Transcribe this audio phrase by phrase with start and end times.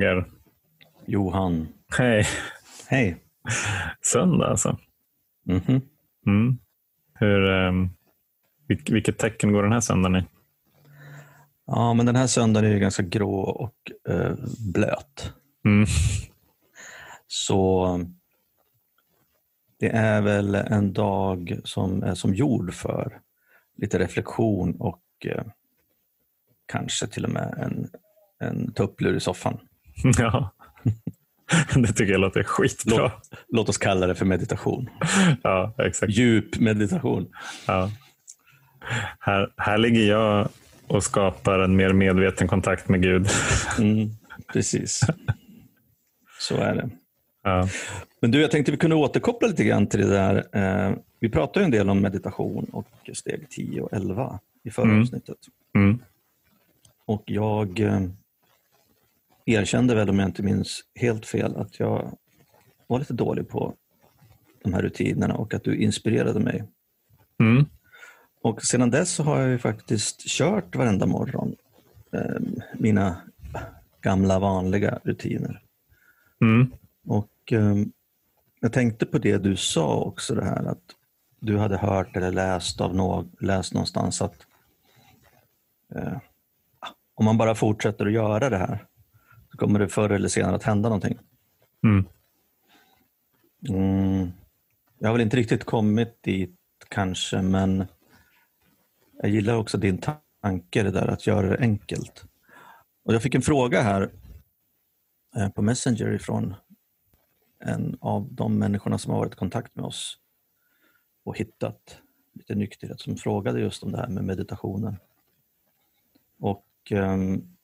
[0.00, 0.24] Roger.
[1.06, 1.68] Johan.
[1.98, 2.26] Hej.
[2.88, 3.16] Hej.
[4.02, 4.78] Söndag alltså.
[5.46, 5.80] Mhm.
[6.26, 6.58] Mm.
[7.14, 7.90] Hur, um,
[8.66, 10.26] vilket tecken går den här söndagen i?
[11.66, 14.34] Ja, men den här söndagen är ju ganska grå och eh,
[14.74, 15.32] blöt.
[15.64, 15.86] Mm.
[17.26, 18.00] Så
[19.78, 23.20] det är väl en dag som är som gjord för
[23.76, 25.44] lite reflektion och eh,
[26.66, 27.90] kanske till och med en,
[28.38, 29.58] en tupplur i soffan.
[30.18, 30.50] Ja,
[31.74, 32.96] det tycker jag låter skitbra.
[32.98, 33.12] Låt,
[33.48, 34.88] låt oss kalla det för meditation.
[35.42, 36.12] Ja, exakt.
[36.12, 37.28] Djup meditation.
[37.66, 37.90] Ja.
[39.20, 40.48] Här, här ligger jag
[40.86, 43.28] och skapar en mer medveten kontakt med Gud.
[43.78, 44.08] Mm,
[44.52, 45.00] precis.
[46.40, 46.90] Så är det.
[47.42, 47.68] Ja.
[48.20, 50.44] Men du, jag tänkte vi kunde återkoppla lite grann till det där.
[50.52, 55.00] Eh, vi pratade en del om meditation och steg 10 och 11 i förra Mm.
[55.00, 55.36] avsnittet.
[55.74, 55.98] Mm.
[57.06, 58.00] Och jag eh,
[59.46, 62.18] erkände väl, om jag inte minns helt fel, att jag
[62.86, 63.74] var lite dålig på
[64.62, 66.64] de här rutinerna och att du inspirerade mig.
[67.40, 67.66] Mm.
[68.42, 71.56] Och sedan dess så har jag ju faktiskt kört varenda morgon
[72.12, 72.40] eh,
[72.74, 73.16] mina
[74.00, 75.62] gamla vanliga rutiner.
[76.40, 76.72] Mm.
[77.06, 77.76] Och eh,
[78.60, 80.82] jag tänkte på det du sa också, det här att
[81.40, 84.46] du hade hört eller läst, av nå- läst någonstans att
[85.94, 86.18] eh,
[87.14, 88.86] om man bara fortsätter att göra det här
[89.50, 91.18] så kommer det förr eller senare att hända någonting.
[91.84, 92.06] Mm.
[93.68, 94.32] Mm,
[94.98, 96.56] jag har väl inte riktigt kommit dit
[96.88, 97.86] kanske, men
[99.22, 99.98] jag gillar också din
[100.42, 102.24] tanke, det där att göra det enkelt.
[103.04, 104.10] Och jag fick en fråga här
[105.36, 106.54] eh, på Messenger ifrån
[107.64, 110.18] en av de människorna som har varit i kontakt med oss
[111.24, 111.98] och hittat
[112.32, 114.96] lite nykterhet som frågade just om det här med meditationen.
[116.38, 117.56] Och ehm,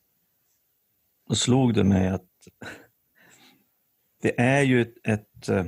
[1.28, 2.24] då slog det mig att
[4.22, 5.64] det är ju ett, ett eh,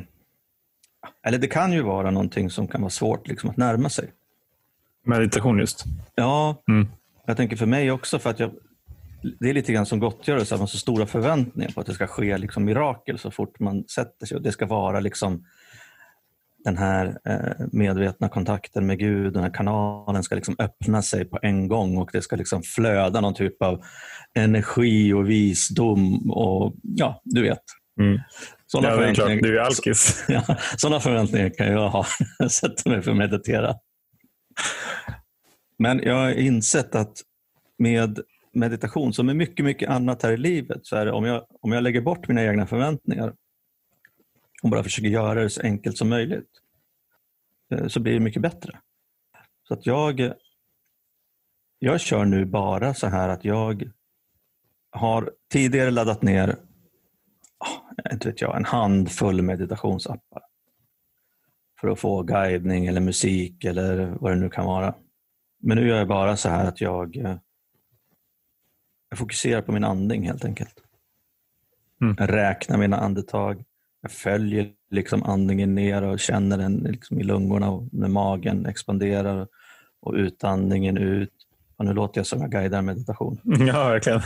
[1.22, 4.12] eller det kan ju vara någonting som kan vara svårt liksom att närma sig.
[5.04, 5.84] Meditation just.
[6.14, 6.88] Ja, Mm.
[7.26, 8.50] jag tänker för mig också för att jag,
[9.41, 11.94] det är lite grann som gottgörelse, att man har så stora förväntningar på att det
[11.94, 14.36] ska ske liksom mirakel så fort man sätter sig.
[14.36, 15.46] Och det ska vara liksom
[16.68, 21.38] den här eh, medvetna kontakten med Gud, den här kanalen ska liksom öppna sig på
[21.42, 23.82] en gång och det ska liksom flöda någon typ av
[24.34, 27.62] energi och visdom och ja, du vet.
[28.00, 28.18] Mm.
[28.66, 29.16] Sådana Ja, klart.
[29.28, 30.24] förväntningar- Du är alkis.
[30.28, 30.42] Ja,
[30.76, 32.06] sådana förväntningar kan jag ha
[32.38, 33.74] jag sätter mig för att meditera.
[35.78, 37.12] Men jag har insett att
[37.78, 38.18] med
[38.54, 41.72] meditation, som med mycket, mycket annat här i livet, så är det om jag, om
[41.72, 43.32] jag lägger bort mina egna förväntningar
[44.62, 46.50] och bara försöker göra det så enkelt som möjligt,
[47.74, 48.78] eh, så blir det mycket bättre.
[49.69, 50.32] Så att jag,
[51.78, 53.91] jag kör nu bara så här att jag
[54.91, 56.56] har tidigare laddat ner
[57.58, 60.42] ah, inte vet jag, en handfull meditationsappar
[61.80, 64.94] för att få guidning eller musik eller vad det nu kan vara.
[65.60, 67.36] Men nu gör jag bara så här att jag, eh,
[69.08, 70.82] jag fokuserar på min andning helt enkelt.
[72.00, 72.16] Mm.
[72.19, 73.64] Jag räknar mina andetag.
[74.00, 79.47] Jag följer liksom andningen ner och känner den liksom i lungorna och när magen expanderar
[80.00, 81.32] och utandningen ut.
[81.76, 83.41] Och nu låter jag som jag guidar meditation.
[83.44, 84.20] Ja, verkligen.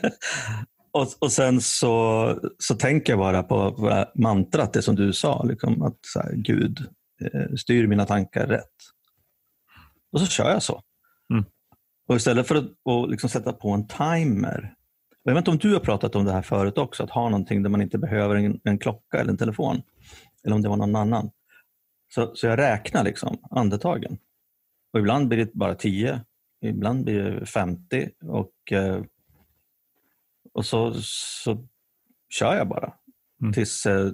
[0.92, 5.42] och, och sen så, så tänker jag bara på på mantrat, det som du sa,
[5.42, 6.78] liksom, att så här, Gud
[7.20, 8.74] eh, styr mina tankar rätt.
[10.12, 10.82] Och så kör jag så.
[11.32, 11.44] Mm.
[12.08, 14.74] Och istället för att liksom sätta på en timer.
[15.28, 17.62] Jag vet inte om du har pratat om det här förut också, att ha någonting
[17.62, 19.82] där man inte behöver en, en klocka eller en telefon.
[20.44, 21.30] Eller om det var någon annan.
[22.14, 24.18] Så, så jag räknar liksom andetagen.
[24.92, 26.20] Och ibland blir det bara 10,
[26.64, 29.02] ibland blir det 50 och eh,
[30.52, 31.68] och så, så
[32.28, 32.94] kör jag bara
[33.42, 33.52] Mm.
[33.52, 34.12] tills eh,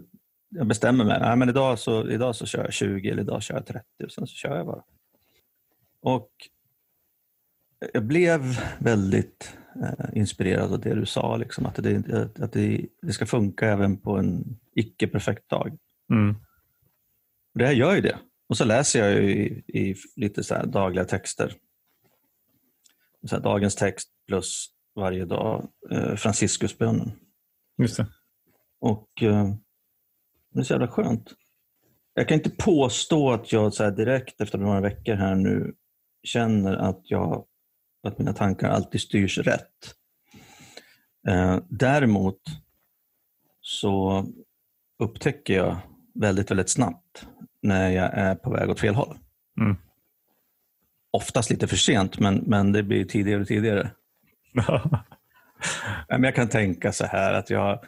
[0.48, 1.20] jag bestämmer mig.
[1.20, 4.12] Nej, men idag, så, idag så kör jag 20 eller idag kör jag 30 och
[4.12, 4.84] sen så kör jag bara.
[6.00, 6.30] Och
[7.92, 8.40] jag blev
[8.78, 9.56] väldigt
[10.12, 14.16] inspirerad av det du sa, liksom, att, det, att det, det ska funka även på
[14.16, 15.78] en icke-perfekt dag.
[16.10, 16.34] Mm.
[17.54, 18.18] Det här gör ju det.
[18.48, 21.54] Och så läser jag ju i, i lite så dagliga texter.
[23.26, 27.12] Så dagens text plus varje dag eh, Franciscusbönen.
[27.78, 28.06] Just det.
[28.80, 29.54] Och eh,
[30.52, 31.32] det är så jävla skönt.
[32.14, 35.74] Jag kan inte påstå att jag så direkt efter några veckor här nu
[36.22, 37.46] känner att, jag,
[38.08, 39.94] att mina tankar alltid styrs rätt.
[41.28, 42.40] Eh, däremot
[43.60, 44.24] så
[44.98, 45.76] upptäcker jag
[46.14, 47.26] väldigt, väldigt snabbt
[47.62, 49.18] när jag är på väg åt fel håll.
[49.60, 49.76] Mm.
[51.10, 53.90] Oftast lite för sent, men, men det blir tidigare och tidigare.
[56.08, 57.84] Men jag kan tänka så här att jag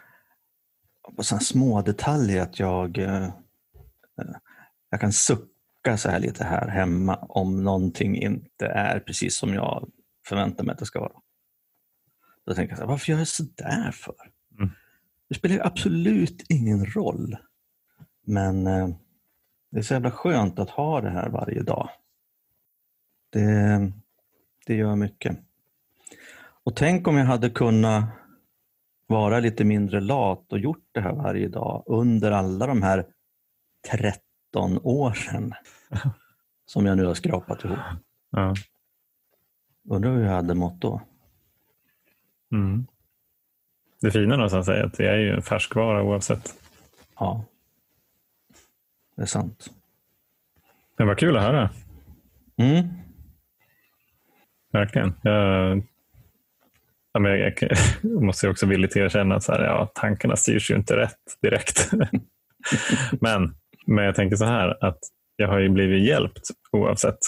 [1.16, 3.28] på sådana små detaljer att jag, eh,
[4.90, 9.90] jag kan sucka så här lite här hemma om någonting inte är precis som jag
[10.28, 11.20] förväntar mig att det ska vara.
[12.46, 14.14] Då tänker jag, så här, varför gör jag sådär för?
[14.58, 14.70] Mm.
[15.28, 17.36] Det spelar ju absolut ingen roll.
[18.26, 18.88] Men eh,
[19.70, 21.90] det är så jävla skönt att ha det här varje dag.
[23.30, 23.92] Det,
[24.66, 25.38] det gör mycket.
[26.64, 28.04] Och tänk om jag hade kunnat
[29.06, 33.06] vara lite mindre lat och gjort det här varje dag under alla de här
[33.90, 35.54] 13 åren
[36.66, 37.78] som jag nu har skrapat ihop.
[38.30, 38.54] Ja.
[39.88, 41.00] Undrar hur jag hade mått då?
[42.52, 42.86] Mm.
[44.00, 46.54] Det fina någonstans är att vi är ju en färskvara oavsett.
[47.18, 47.44] Ja,
[49.16, 49.70] det är sant.
[50.96, 51.70] Det var kul att höra.
[52.56, 52.88] Mm.
[54.72, 55.14] Verkligen.
[55.22, 55.82] Jag,
[57.12, 57.52] ja, men jag,
[58.02, 61.92] jag måste också villigt erkänna att så här, ja, tankarna styrs ju inte rätt direkt.
[63.20, 63.54] men,
[63.86, 64.98] men jag tänker så här att
[65.36, 66.42] jag har ju blivit hjälpt
[66.72, 67.18] oavsett.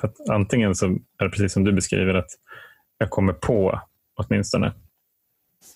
[0.00, 2.30] För att antingen så är det precis som du beskriver att
[2.98, 3.80] jag kommer på
[4.14, 4.72] åtminstone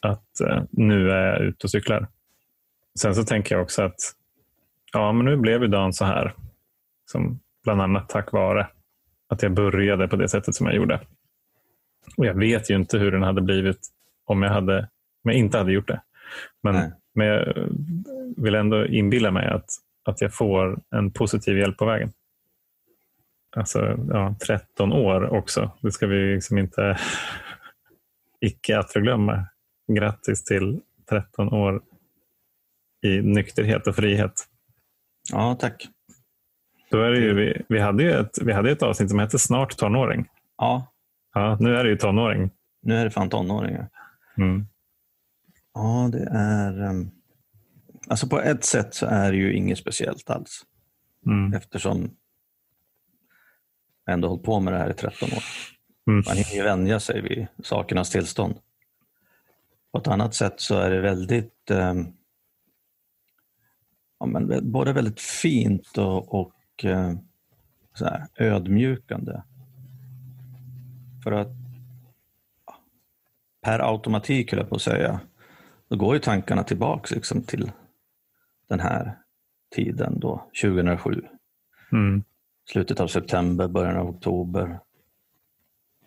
[0.00, 2.08] att eh, nu är jag ute och cyklar.
[3.00, 4.00] Sen så tänker jag också att
[4.92, 6.34] ja, men nu blev ju dagen så här.
[7.10, 8.69] Som bland annat tack vare
[9.28, 11.00] att jag började på det sättet som jag gjorde.
[12.16, 13.78] Och Jag vet ju inte hur den hade blivit
[14.24, 14.78] om jag, hade,
[15.24, 16.02] om jag inte hade gjort det.
[16.62, 17.54] Men, men jag
[18.36, 19.66] vill ändå inbilla mig att,
[20.04, 22.12] att jag får en positiv hjälp på vägen.
[23.56, 25.70] Alltså ja, 13 år också.
[25.82, 26.99] Det ska vi liksom inte
[28.40, 29.46] icke att förglömma.
[29.93, 31.82] Grattis till 13 år
[33.02, 34.32] i nykterhet och frihet.
[35.32, 35.88] Ja, tack.
[36.90, 39.38] Då är det ju, vi, vi, hade ju ett, vi hade ett avsnitt som hette
[39.38, 40.28] Snart tonåring.
[40.58, 40.87] Ja,
[41.34, 42.50] Ja, nu är det ju tonåring.
[42.82, 43.88] nu är det fan tonåringar.
[44.38, 44.66] Mm.
[45.75, 46.82] Ja, det är...
[46.82, 47.10] ehm,
[48.08, 50.62] Alltså på ett sätt så är det ju inget speciellt alls.
[51.26, 51.52] Mm.
[51.55, 52.10] Eftersom
[54.10, 55.44] ändå hållit på med det här i 13 år.
[56.06, 56.22] Mm.
[56.26, 58.58] Man hinner ju vänja sig vid sakernas tillstånd.
[59.93, 62.06] På ett annat sätt så är det väldigt ehm,
[64.19, 67.12] ja, men både väldigt fint och, och eh,
[68.00, 69.43] här, ödmjukande.
[71.25, 71.48] För att
[73.62, 75.20] per automatik, höll jag på att säga,
[75.88, 77.72] då går ju tankarna tillbaks liksom till
[78.69, 79.19] den här
[79.75, 81.22] tiden då, 2007
[81.93, 82.25] Mm.
[82.70, 84.81] Slutet av september, början av oktober.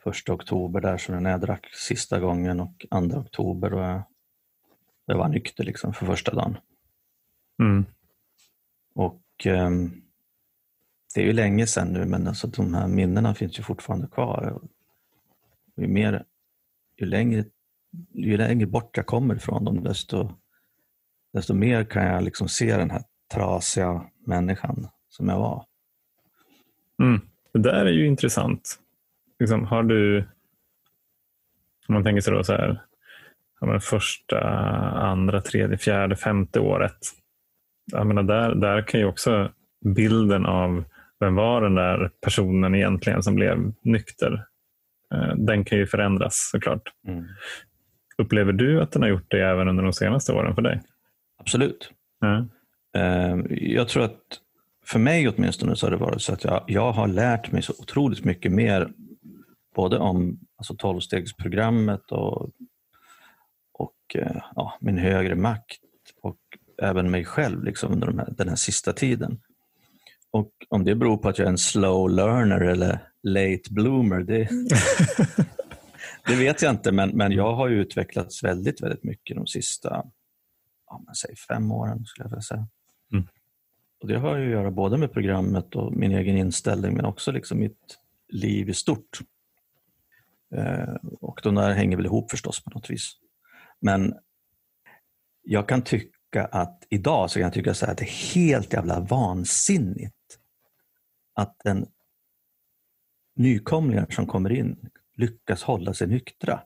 [0.04, 4.04] Första oktober där så när jag drack sista gången och andra oktober då jag,
[5.06, 6.58] jag var nykter liksom för första dagen.
[7.60, 7.86] Mm.
[8.96, 10.02] Och ehm,
[11.16, 14.52] det är ju länge sedan nu men alltså, de här minnena finns ju fortfarande kvar.
[14.52, 14.64] Och
[15.78, 16.26] Ju, mer,
[16.98, 17.46] ju, längre,
[18.14, 20.30] ju längre bort jag kommer ifrån dem desto,
[21.34, 23.04] desto mer kan jag liksom se den här
[23.34, 25.66] trasiga människan som jag var.
[27.02, 27.22] Mm.
[27.54, 28.80] Det där är ju intressant.
[29.40, 30.18] Liksom, har du,
[31.88, 32.82] om man tänker sig då så här,
[33.60, 34.40] ja, men första,
[34.90, 36.98] andra, tredje, fjärde, femte året.
[37.92, 39.52] Jag menar, där, där kan ju också
[39.86, 40.84] bilden av
[41.20, 44.46] vem var den där personen egentligen som blev nykter,
[45.14, 46.82] eh, den kan ju förändras såklart.
[47.08, 47.26] Mm.
[48.18, 50.82] Upplever du att den har gjort det även under de senaste åren för dig?
[51.40, 51.92] Absolut.
[52.96, 54.20] Eh, Jag tror att
[54.86, 57.74] för mig åtminstone så har det varit så att jag, jag har lärt mig så
[57.80, 58.92] otroligt mycket mer
[59.76, 62.52] både om alltså 12-stegsprogrammet och,
[63.74, 65.80] och eh, ja, min högre makt
[66.22, 66.40] och
[66.82, 69.42] även mig själv liksom under de här, den här sista tiden.
[70.32, 74.50] Och om det beror på att jag är en slow learner eller late bloomer, det,
[76.28, 76.92] det vet jag inte.
[76.92, 80.06] Men, men jag har utvecklats väldigt, väldigt mycket de sista
[80.88, 82.68] ja, säg fem åren skulle jag vilja säga.
[84.02, 87.32] Och det har ju att göra både med programmet och min egen inställning men också
[87.32, 89.20] liksom mitt liv i stort.
[90.56, 93.12] Eh, och de där hänger väl ihop förstås på något vis.
[93.80, 94.16] Men
[95.42, 98.74] jag kan tycka att idag så kan jag tycka så här att det är helt
[98.74, 100.40] jävla vansinnigt
[101.34, 101.86] att en
[103.36, 106.62] nykomlingar som kommer in lyckas hålla sig nyktra.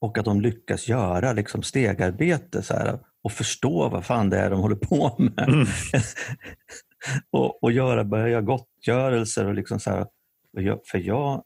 [0.00, 4.50] Och att de lyckas göra liksom stegarbete så här, och förstå vad fan det är
[4.50, 5.48] de håller på med.
[5.48, 5.66] Mm.
[7.30, 9.46] och, och göra, börja göra gottgörelser.
[9.46, 10.06] Och liksom så här,
[10.90, 11.44] för jag,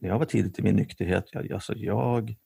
[0.00, 2.36] när jag var tidigt i min nykterhet, jag, alltså jag,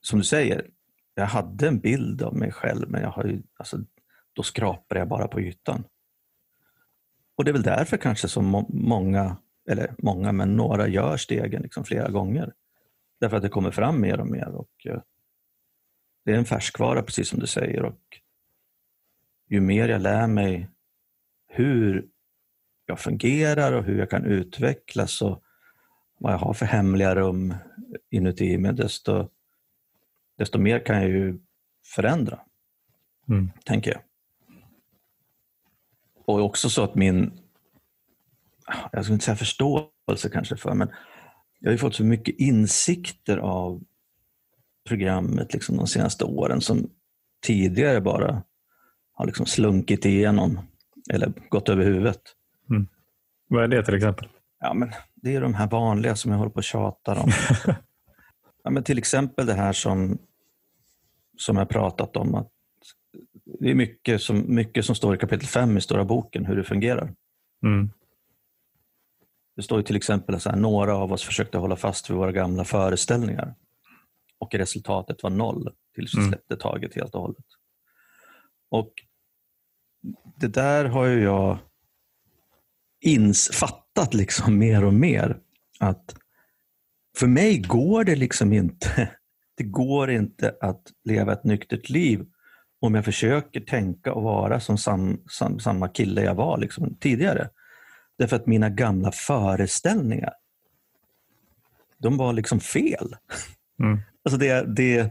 [0.00, 0.70] som du säger,
[1.14, 3.78] jag hade en bild av mig själv men jag har ju, alltså,
[4.32, 5.84] då skrapade jag bara på ytan.
[7.34, 9.36] Och det är väl därför kanske som må- många,
[9.68, 12.52] eller många, men några gör stegen liksom flera gånger.
[13.20, 14.48] Därför att det kommer fram mer och mer.
[14.48, 15.00] Och, eh,
[16.24, 17.82] det är en färskvara, precis som du säger.
[17.82, 18.00] Och
[19.48, 20.68] ju mer jag lär mig
[21.46, 22.08] hur
[22.86, 25.42] jag fungerar och hur jag kan utvecklas och
[26.18, 27.54] vad jag har för hemliga rum
[28.10, 29.28] inuti mig, desto,
[30.38, 31.38] desto mer kan jag ju
[31.84, 32.40] förändra,
[33.28, 33.50] Mm.
[33.64, 34.00] tänker jag.
[36.24, 37.32] Och också så att min,
[38.92, 40.90] jag skulle inte säga förståelse kanske för, men
[41.58, 43.82] jag har ju fått så mycket insikter av
[44.88, 46.90] programmet liksom de senaste åren som
[47.46, 48.42] tidigare bara
[49.12, 50.60] har liksom slunkit igenom
[51.10, 52.20] eller gått över huvudet.
[53.52, 54.28] Vad är det till exempel?
[54.60, 57.30] Ja, men det är de här vanliga som jag håller på och tjatar om.
[58.64, 60.18] ja, men till exempel det här som,
[61.36, 62.34] som jag pratat om.
[62.34, 62.50] att
[63.60, 66.64] Det är mycket som, mycket som står i kapitel 5 i Stora boken, hur det
[66.64, 67.14] fungerar.
[67.62, 67.90] Mm.
[69.56, 72.64] Det står ju till exempel att några av oss försökte hålla fast vid våra gamla
[72.64, 73.54] föreställningar
[74.42, 76.30] och resultatet var noll tills vi Mm.
[76.30, 77.44] släppte taget helt och hållet.
[78.70, 78.92] Och
[80.36, 81.58] det där har ju jag
[83.52, 85.38] fattat liksom mer och mer.
[85.80, 86.14] Att
[87.16, 89.10] för mig går det liksom inte,
[89.56, 92.26] det går inte att leva ett nyktert liv
[92.80, 97.50] om jag försöker tänka och vara som sam, sam, samma kille jag var liksom tidigare.
[98.18, 100.32] Därför att mina gamla föreställningar,
[101.98, 103.16] de var liksom fel.
[103.82, 104.00] Mm.
[104.24, 105.10] Alltså det, det,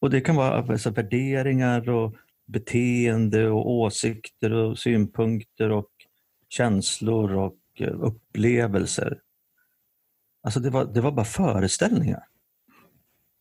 [0.00, 2.14] och det kan vara alltså värderingar och
[2.46, 5.90] beteende och åsikter och synpunkter och
[6.48, 9.20] känslor och eh, upplevelser.
[10.42, 12.26] Alltså det var, det var bara föreställningar.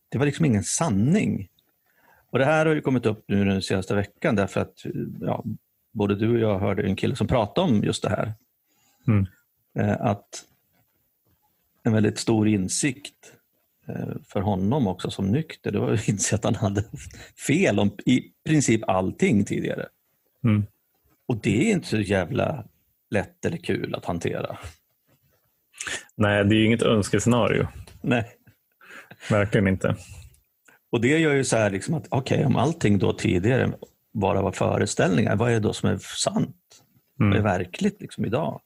[0.10, 1.50] Det var liksom ingen sanning.
[2.32, 4.86] Och Det här har ju kommit upp nu den senaste veckan därför att
[5.22, 5.44] ja,
[5.92, 8.34] både du och jag hörde en kille som pratade om just det här.
[9.08, 9.28] Mm.
[9.80, 10.46] Eh, Att
[11.84, 13.34] en väldigt stor insikt
[14.28, 16.84] för honom också som nykter, det var att inse att han hade
[17.48, 19.86] fel om i princip allting tidigare.
[20.44, 20.66] Mm.
[21.28, 22.66] Och det är inte så jävla
[23.10, 24.58] lätt eller kul att hantera.
[26.16, 27.68] Nej, det är ju inget önskescenario.
[28.02, 28.26] Nej.
[29.30, 29.96] Verkligen inte.
[30.92, 33.72] Och det gör ju så här liksom att okej, om allting då tidigare
[34.14, 36.56] bara var föreställningar, vad är det då som är sant?
[37.16, 37.44] Vad är Mm.
[37.44, 38.62] verkligt liksom idag?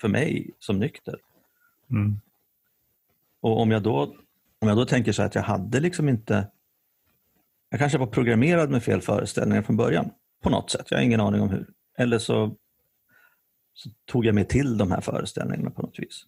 [0.00, 1.18] För mig som nykter.
[1.90, 2.20] Mm.
[3.40, 4.14] Och om jag då,
[4.60, 6.50] om jag då tänker så här att jag hade liksom inte...
[7.70, 10.10] Jag kanske var programmerad med fel föreställningar från början.
[10.42, 10.86] På något sätt.
[10.90, 11.66] Jag har ingen aning om hur.
[11.98, 12.56] Eller så,
[13.74, 16.24] så tog jag mig till de här föreställningarna på något vis.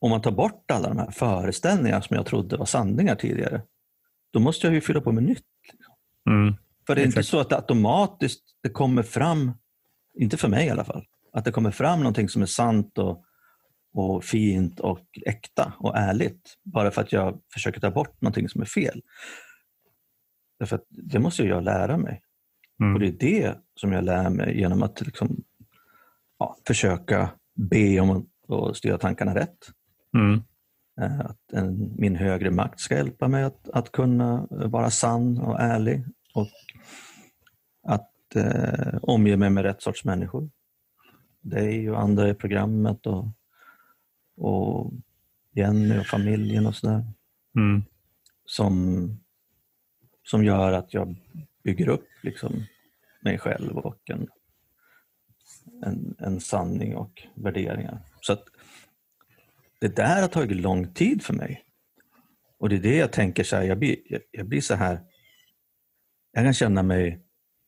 [0.00, 3.62] Om man tar bort alla de här föreställningarna som jag trodde var sanningar tidigare,
[4.32, 5.44] då måste jag ju fylla på med nytt.
[6.30, 6.54] Mm.
[6.86, 7.30] För det är inte Exakt.
[7.30, 9.52] så att det automatiskt det kommer fram,
[10.14, 13.24] inte för mig i alla fall, att det kommer fram någonting som är sant och,
[13.94, 16.54] och fint och äkta och ärligt.
[16.62, 19.02] Bara för att jag försöker ta bort någonting som är fel.
[20.58, 22.22] Därför att det måste jag lära mig.
[22.80, 22.94] Mm.
[22.94, 25.42] Och det är det som jag lär mig genom att liksom,
[26.38, 29.58] ja, försöka be om att- styra tankarna rätt.
[30.16, 30.42] Mm.
[31.00, 35.60] Eh, Att en, min högre makt ska hjälpa mig att, att kunna vara sann och
[35.60, 36.48] ärlig och
[37.86, 40.50] att eh, omge mig med rätt sorts människor.
[41.40, 43.26] Dig och andra i programmet och,
[44.36, 44.92] och
[45.52, 47.04] Jenny och familjen och sådär.
[47.56, 47.82] Mm.
[48.44, 49.20] Som,
[50.22, 51.16] som gör att jag
[51.62, 52.64] bygger upp liksom
[53.22, 54.28] mig själv och en,
[55.82, 57.98] en, en sanning och värderingar.
[58.20, 58.44] Så att
[59.80, 61.64] det där har tagit lång tid för mig.
[62.58, 65.00] Och det är det jag tänker så här, jag blir, jag, jag blir så här,
[66.32, 67.20] jag kan känna mig,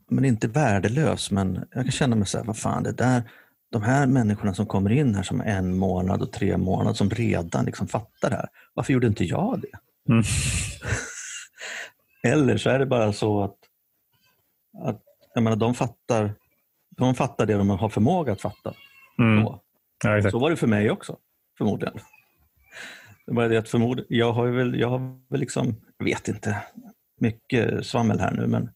[0.09, 3.31] men inte värdelös, men jag kan känna mig så här, vad fan det där,
[3.77, 7.65] de här människorna som kommer in här som en månad och tre månader som redan
[7.65, 9.79] liksom fattar det här, varför gjorde inte jag det?
[10.13, 10.25] Mm.
[12.33, 13.57] Eller så är det bara så att,
[14.85, 15.03] att
[15.35, 16.35] jag menar, de, fattar,
[16.97, 18.75] de fattar det de har förmåga att fatta.
[19.19, 19.45] Mm.
[19.45, 19.63] Ja.
[20.31, 21.17] Så var det för mig också,
[21.59, 21.95] förmodligen.
[23.27, 26.63] Det bara det att förmod, jag har väl, jag har väl liksom, jag vet inte,
[27.21, 28.71] mycket svammel här nu, men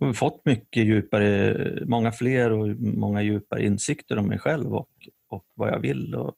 [0.00, 4.90] Mm, fått mycket djupare, många fler och många djupare insikter om mig själv och,
[5.28, 6.36] och vad jag vill och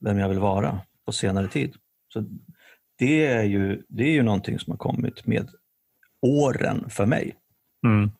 [0.00, 1.74] vem jag vill vara på senare tid.
[2.12, 2.24] Så
[2.98, 5.50] det är ju, det är ju någonting som har kommit med
[6.20, 7.36] åren för mig.
[7.86, 8.10] Mm.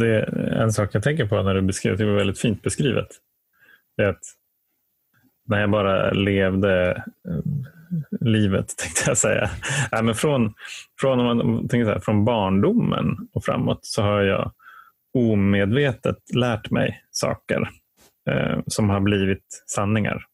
[0.00, 3.08] Det är en sak jag tänker på när du beskrev, det var väldigt fint beskrivet.
[3.96, 4.24] Det är att
[5.46, 6.90] när jag bara levde
[7.28, 7.72] eh,
[8.20, 9.50] livet, tänkte jag säga.
[9.92, 10.54] Nej, men från,
[11.00, 14.52] från, om man tänker så här, från barndomen och framåt så har jag
[15.14, 17.70] omedvetet lärt mig saker
[18.30, 20.24] eh, som har blivit sanningar.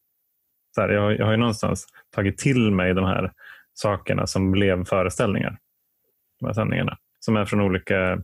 [0.75, 3.31] Så här, jag, jag har ju någonstans tagit till mig de här
[3.73, 5.57] sakerna som blev föreställningar.
[6.39, 6.97] De här sanningarna.
[7.19, 8.21] Som är från olika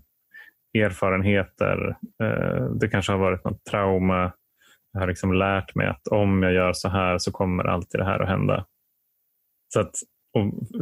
[0.74, 1.98] erfarenheter.
[2.24, 4.31] Eh, det kanske har varit något trauma.
[4.93, 8.05] Jag har liksom lärt mig att om jag gör så här så kommer alltid det
[8.05, 8.65] här att hända.
[9.74, 9.95] Så att,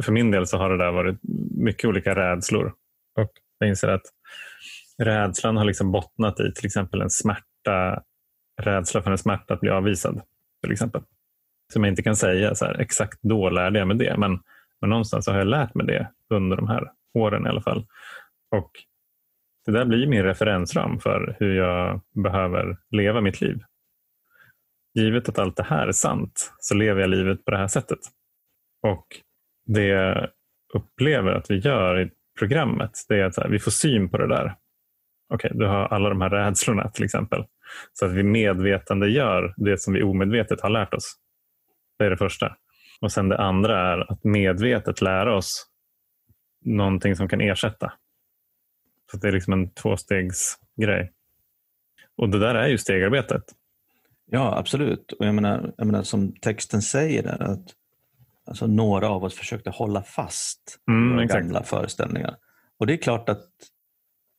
[0.04, 1.18] för min del så har det där varit
[1.58, 2.74] mycket olika rädslor.
[3.20, 4.02] Och jag inser att
[5.02, 8.02] rädslan har liksom bottnat i till exempel en smärta,
[8.62, 10.22] rädsla för en smärta att bli avvisad.
[10.62, 11.02] till exempel.
[11.72, 14.38] Som jag inte kan säga så här, exakt då lärde jag mig det, men,
[14.80, 17.86] men någonstans har jag lärt mig det under de här åren i alla fall.
[18.56, 18.70] Och
[19.66, 23.58] Det där blir min referensram för hur jag behöver leva mitt liv.
[24.94, 27.98] Givet att allt det här är sant så lever jag livet på det här sättet.
[28.92, 29.06] Och
[29.66, 30.28] Det jag
[30.74, 34.28] upplever att vi gör i programmet det är att här, vi får syn på det
[34.28, 34.54] där.
[35.28, 37.44] Okej, okay, du har alla de här rädslorna till exempel.
[37.92, 41.16] Så att vi medvetande gör det som vi omedvetet har lärt oss.
[41.98, 42.56] Det är det första.
[43.00, 45.66] Och sen det andra är att medvetet lära oss
[46.64, 47.92] någonting som kan ersätta.
[49.10, 51.12] Så det är liksom en tvåstegsgrej.
[52.16, 53.42] Och det där är ju stegarbetet.
[54.30, 55.12] Ja, absolut.
[55.12, 57.74] Och jag menar, jag menar som texten säger där, att
[58.46, 62.36] alltså, några av oss försökte hålla fast mm, i gamla föreställningar.
[62.78, 63.44] Och det är klart att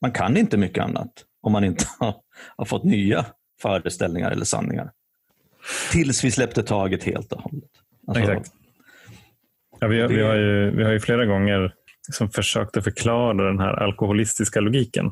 [0.01, 2.15] man kan inte mycket annat om man inte har,
[2.57, 3.25] har fått nya
[3.61, 4.91] föreställningar eller sanningar.
[5.91, 7.69] Tills vi släppte taget helt och hållet.
[8.07, 8.51] Alltså, Exakt.
[9.79, 11.73] Ja, vi, vi, har ju, vi har ju flera gånger
[12.07, 15.11] liksom försökt att förklara den här alkoholistiska logiken.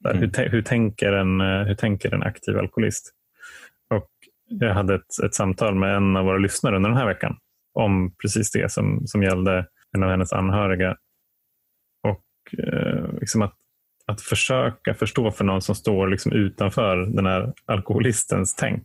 [0.00, 0.30] Där, mm.
[0.36, 3.12] hur, hur, tänker en, hur tänker en aktiv alkoholist?
[3.94, 4.10] Och
[4.48, 7.36] jag hade ett, ett samtal med en av våra lyssnare under den här veckan
[7.72, 10.96] om precis det som, som gällde en av hennes anhöriga.
[12.02, 13.54] Och eh, liksom att,
[14.06, 18.84] att försöka förstå för någon som står liksom utanför den här alkoholistens tänk.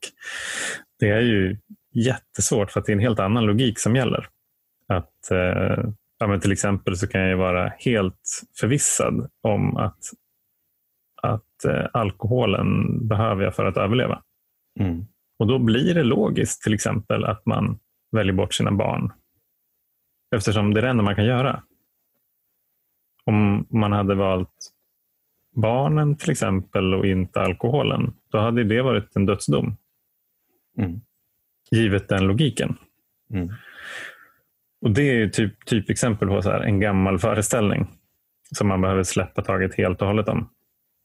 [1.00, 1.58] Det är ju
[1.94, 4.28] jättesvårt för att det är en helt annan logik som gäller.
[4.88, 5.86] Att, eh,
[6.20, 10.00] ja, men till exempel så kan jag vara helt förvissad om att,
[11.22, 14.22] att eh, alkoholen behöver jag för att överleva.
[14.80, 15.06] Mm.
[15.40, 17.80] Och Då blir det logiskt till exempel att man
[18.16, 19.12] väljer bort sina barn.
[20.36, 21.64] Eftersom det är det enda man kan göra.
[23.26, 24.72] Om man hade valt
[25.56, 29.78] barnen till exempel och inte alkoholen, då hade det varit en dödsdom.
[30.78, 31.02] Mm.
[31.72, 32.78] Givet den logiken.
[33.34, 33.50] Mm.
[34.82, 37.88] Och Det är typ, typ exempel på så här, en gammal föreställning
[38.56, 40.50] som man behöver släppa taget helt och hållet om.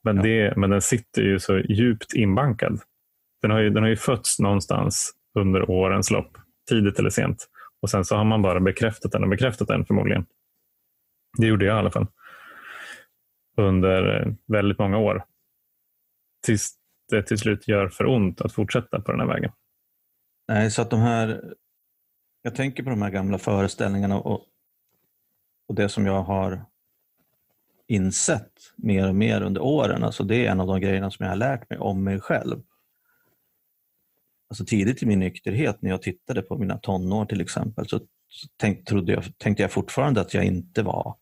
[0.05, 0.23] Men, ja.
[0.23, 2.81] det, men den sitter ju så djupt inbankad.
[3.43, 6.39] Den har ju, den har ju fötts någonstans under årens lopp,
[6.71, 7.49] tidigt eller sent.
[7.83, 10.27] Och Sen så har man bara bekräftat den och bekräftat den förmodligen.
[11.39, 12.07] Det gjorde jag i alla fall.
[13.57, 15.25] Under väldigt många år.
[16.47, 16.73] Tills
[17.11, 19.53] det till slut gör för ont att fortsätta på den här vägen.
[20.49, 21.55] Nej, så att de här
[22.43, 24.47] jag tänker på de här gamla föreställningarna och,
[25.69, 26.65] och det som jag har
[27.87, 30.05] insett mer och mer under åren.
[30.05, 32.63] Alltså det är en av de grejerna som jag har lärt mig om mig själv.
[34.51, 38.01] Alltså tidigt i min nykterhet när jag tittade på mina tonår till exempel så
[38.57, 41.17] tänk, trodde jag, tänkte jag fortfarande att jag inte var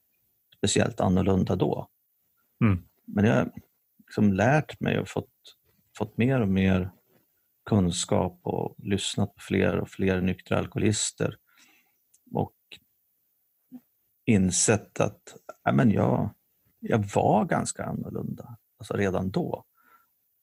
[0.56, 1.88] speciellt annorlunda då.
[2.64, 2.82] Mm.
[3.06, 3.52] Men jag har
[3.98, 5.30] liksom lärt mig och fått,
[5.98, 6.90] fått mer och mer
[7.68, 11.36] kunskap och lyssnat på fler och fler nyktra alkoholister
[12.34, 12.56] och
[14.26, 16.34] insett att ja, men jag,
[16.80, 19.64] jag var ganska annorlunda alltså redan då.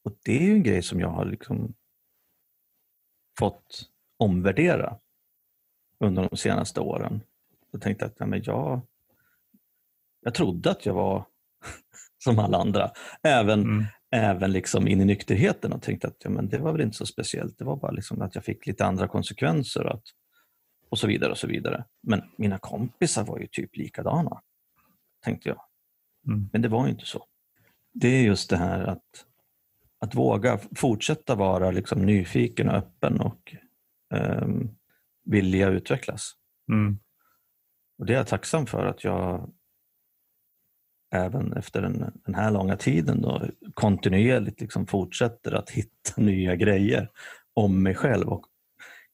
[0.03, 1.73] Och Det är ju en grej som jag har liksom
[3.39, 4.99] fått omvärdera
[5.99, 7.21] under de senaste åren.
[7.71, 8.81] Jag tänkte att ja, men jag,
[10.21, 11.25] jag trodde att jag var
[12.23, 12.91] som alla andra.
[13.23, 16.81] Även, mm även liksom in i nykterheten och tänkte att ja, men det var väl
[16.81, 17.57] inte så speciellt.
[17.57, 20.03] Det var bara liksom att jag fick lite andra konsekvenser och, att,
[20.89, 21.31] och så vidare.
[21.31, 21.85] och så vidare.
[22.03, 24.41] Men mina kompisar var ju typ likadana,
[25.23, 25.61] tänkte jag.
[26.27, 26.49] Mm.
[26.53, 27.25] Men det var ju inte så.
[27.93, 29.25] Det är just det här att,
[30.05, 33.55] att våga fortsätta vara liksom nyfiken och öppen och
[34.13, 34.69] um,
[35.25, 36.31] vilja utvecklas.
[36.71, 36.99] Mm.
[37.99, 39.53] Och Det är jag tacksam för att jag
[41.15, 43.41] även efter den, den här långa tiden då,
[43.73, 47.09] kontinuerligt liksom fortsätter att hitta nya grejer
[47.53, 48.45] om mig själv och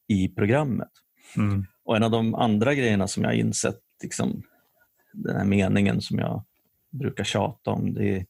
[0.08, 0.92] i programmet.
[1.38, 1.66] Mm.
[1.84, 4.44] Och En av de andra grejerna som jag insett, liksom,
[5.14, 6.44] den här meningen som jag
[6.90, 8.26] brukar tjata om, det är,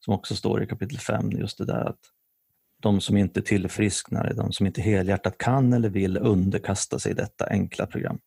[0.00, 2.00] som också står i kapitel 5, just det där att
[2.82, 7.86] de som inte tillfrisknar de som inte helhjärtat kan eller vill underkasta sig detta enkla
[7.86, 8.18] program.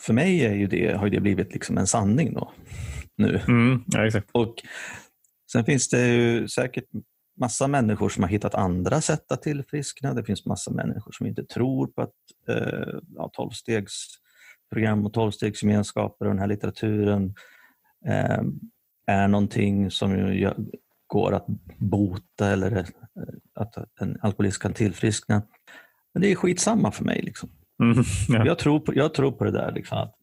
[0.00, 2.34] För mig är ju det, har det blivit liksom en sanning.
[2.34, 2.52] då
[3.16, 3.40] nu.
[3.48, 4.30] Mm, ja, exakt.
[4.32, 4.54] Och
[5.54, 6.84] Sen finns det ju säkert
[7.40, 10.14] massa människor som har hittat andra sätt att tillfriskna.
[10.14, 12.14] Det finns massa människor som inte tror på att
[12.48, 17.34] eh, ja, 12-stegsprogram och 12-stegsgemenskaper och den här litteraturen
[18.06, 18.42] eh,
[19.06, 20.36] är någonting som
[21.06, 21.46] går att
[21.78, 22.84] bota eller eh,
[23.54, 25.42] att en alkoholist kan tillfriskna.
[26.12, 27.22] Men det är skitsamma för mig.
[27.22, 27.50] Liksom.
[27.82, 28.46] Mm, ja.
[28.46, 29.72] jag, tror på, jag tror på det där.
[29.72, 30.14] Liksom, att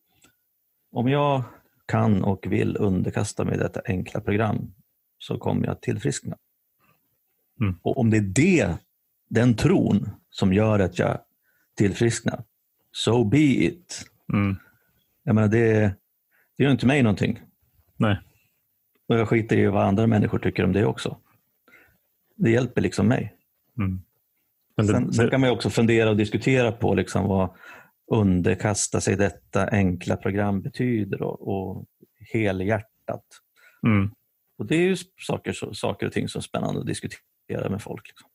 [0.92, 1.44] om jag
[1.86, 4.74] kan och vill underkasta mig detta enkla program
[5.18, 6.38] så kommer jag att tillfriskna.
[7.62, 7.76] Mm.
[7.82, 8.78] Och om det är det,
[9.30, 11.20] den tron som gör att jag
[11.78, 12.44] tillfrisknar,
[12.92, 14.06] so be it.
[14.34, 14.56] Mm.
[15.24, 15.96] Jag menar, det,
[16.58, 17.40] det gör inte mig någonting.
[17.98, 18.20] Nej.
[19.12, 21.18] Och jag skiter i vad andra människor tycker om det också.
[22.36, 23.36] Det hjälper liksom mig.
[23.78, 24.02] Mm.
[24.78, 27.50] Det, sen, sen, kan man också fundera och diskutera på liksom vad
[28.12, 31.86] underkasta sig detta enkla program betyder och, och
[32.34, 33.26] helhjärtat.
[33.88, 34.12] Mm.
[34.58, 34.96] Och Det är ju
[35.28, 38.08] saker, saker och ting som är spännande att diskutera med folk.
[38.08, 38.30] Liksom.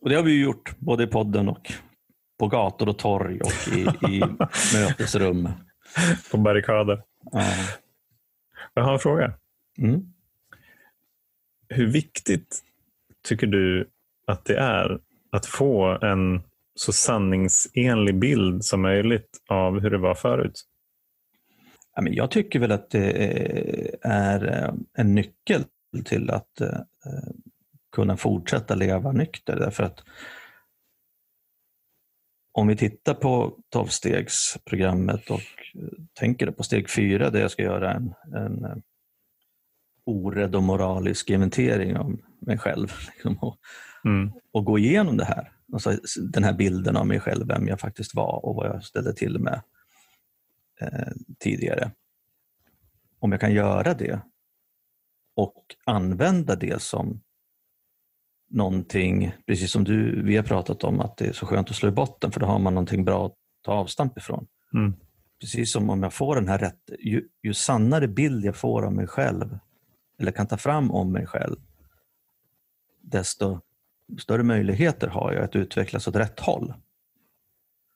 [0.00, 1.72] Och Det har vi gjort både i podden och
[2.38, 3.80] på gator och torg och i,
[4.16, 4.20] i
[4.74, 5.48] mötesrum.
[6.30, 7.02] På barrikader.
[7.32, 7.42] Ja.
[8.74, 9.34] Jag har en fråga.
[9.78, 10.12] Mm.
[11.68, 12.62] Hur viktigt
[13.28, 13.90] tycker du
[14.26, 16.42] att det är att få en
[16.74, 20.66] så sanningsenlig bild som möjligt av hur det var förut?
[22.10, 23.12] Jag tycker väl att det
[24.02, 25.64] är eh, en nyckel
[26.04, 26.78] till att eh,
[27.92, 29.56] kunna fortsätta leva nykter.
[29.56, 30.02] Därför att
[32.52, 35.40] om vi tittar på tolvstegsprogrammet och
[36.14, 38.82] tänker på steg fyra där jag ska göra en, en
[40.04, 43.58] orädd och moralisk inventering av mig själv liksom, och,
[44.04, 44.32] mm.
[44.52, 45.52] och, gå igenom det här.
[45.72, 45.96] Alltså,
[46.32, 49.38] den här bilden av mig själv, vem jag faktiskt var och vad jag ställde till
[49.38, 49.62] med
[50.80, 51.90] eh, tidigare.
[53.18, 54.20] Om jag kan göra det
[55.36, 57.20] och använda det som
[58.50, 61.88] någonting, precis som du, vi har pratat om att det är så skönt att slå
[61.88, 64.46] i botten för då har man någonting bra att ta avstamp ifrån.
[64.74, 64.94] Mm.
[65.40, 68.92] Precis som om jag får den här rätt, ju, ju sannare bild jag får av
[68.92, 69.58] mig själv
[70.20, 71.56] eller kan ta fram om mig själv,
[73.02, 73.60] desto
[74.18, 76.74] större möjligheter har jag att utvecklas åt rätt håll.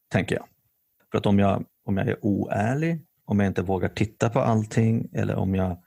[0.09, 0.47] Tänker jag.
[1.11, 5.09] För att om jag, om jag är oärlig, om jag inte vågar titta på allting
[5.13, 5.83] eller om jag,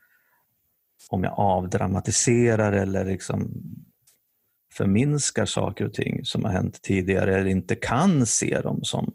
[1.09, 3.51] om jag avdramatiserar eller liksom
[4.73, 9.13] förminskar saker och ting som har hänt tidigare eller inte kan se dem som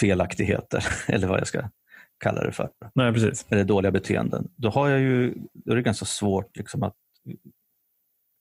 [0.00, 1.70] felaktigheter, eller vad jag ska
[2.18, 2.70] kalla det för.
[2.94, 3.46] Nej, precis.
[3.48, 4.48] Eller dåliga beteenden.
[4.56, 6.96] Då, har jag ju, då är det ganska svårt liksom att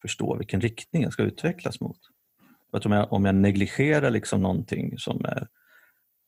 [0.01, 1.99] förstå vilken riktning jag ska utvecklas mot.
[2.71, 5.47] Att om, jag, om jag negligerar liksom någonting som är,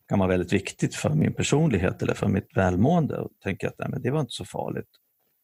[0.08, 3.90] kan vara väldigt viktigt för min personlighet eller för mitt välmående och tänker att nej,
[3.90, 4.90] men det var inte så farligt,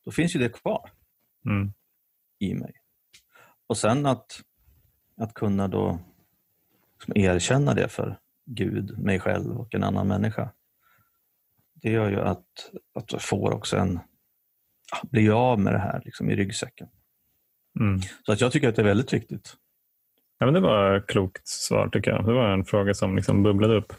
[0.05, 0.91] då finns ju det kvar
[1.45, 1.73] mm.
[2.39, 2.73] i mig.
[3.67, 4.41] Och sen att,
[5.17, 5.99] att kunna då
[6.93, 10.51] liksom erkänna det för Gud, mig själv och en annan människa
[11.83, 12.45] det gör ju att,
[12.95, 13.99] att jag får också en,
[15.03, 16.87] blir av med det här liksom, i ryggsäcken.
[17.79, 18.01] Mm.
[18.25, 19.55] Så att jag tycker att det är väldigt viktigt.
[20.39, 22.25] Ja, men det var ett klokt svar tycker jag.
[22.25, 23.93] Det var en fråga som liksom bubblade upp.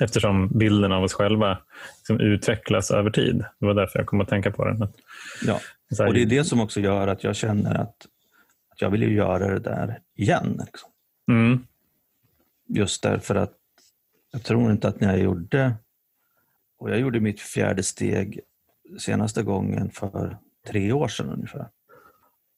[0.00, 1.58] Eftersom bilden av oss själva
[1.96, 3.44] liksom utvecklas över tid.
[3.58, 4.88] Det var därför jag kom att tänka på den.
[5.46, 5.60] Ja,
[6.06, 8.06] och det är det som också gör att jag känner att,
[8.70, 10.60] att jag vill göra det där igen.
[10.66, 10.90] Liksom.
[11.30, 11.66] Mm.
[12.68, 13.52] Just därför att
[14.32, 15.74] jag tror inte att när jag gjorde
[16.80, 18.40] och jag gjorde mitt fjärde steg
[18.98, 21.68] senaste gången för tre år sedan ungefär.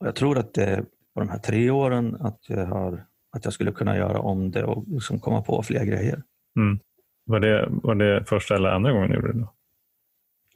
[0.00, 3.06] Och jag tror att det på de här tre åren att jag, har,
[3.36, 6.22] att jag skulle kunna göra om det och liksom komma på fler grejer.
[6.56, 6.78] Mm.
[7.24, 9.38] Var, det, var det första eller andra gången du gjorde det?
[9.38, 9.52] Då?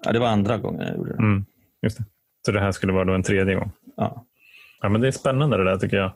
[0.05, 1.19] Ja, det var andra gången jag gjorde det.
[1.19, 1.45] Mm.
[1.83, 2.05] Just det.
[2.47, 3.71] Så det här skulle vara då en tredje gång?
[3.97, 4.27] Ja.
[4.81, 6.13] ja men det är spännande det där tycker jag.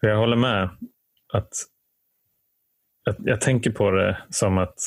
[0.00, 0.68] För jag håller med
[1.32, 1.52] att,
[3.10, 4.78] att jag tänker på det som att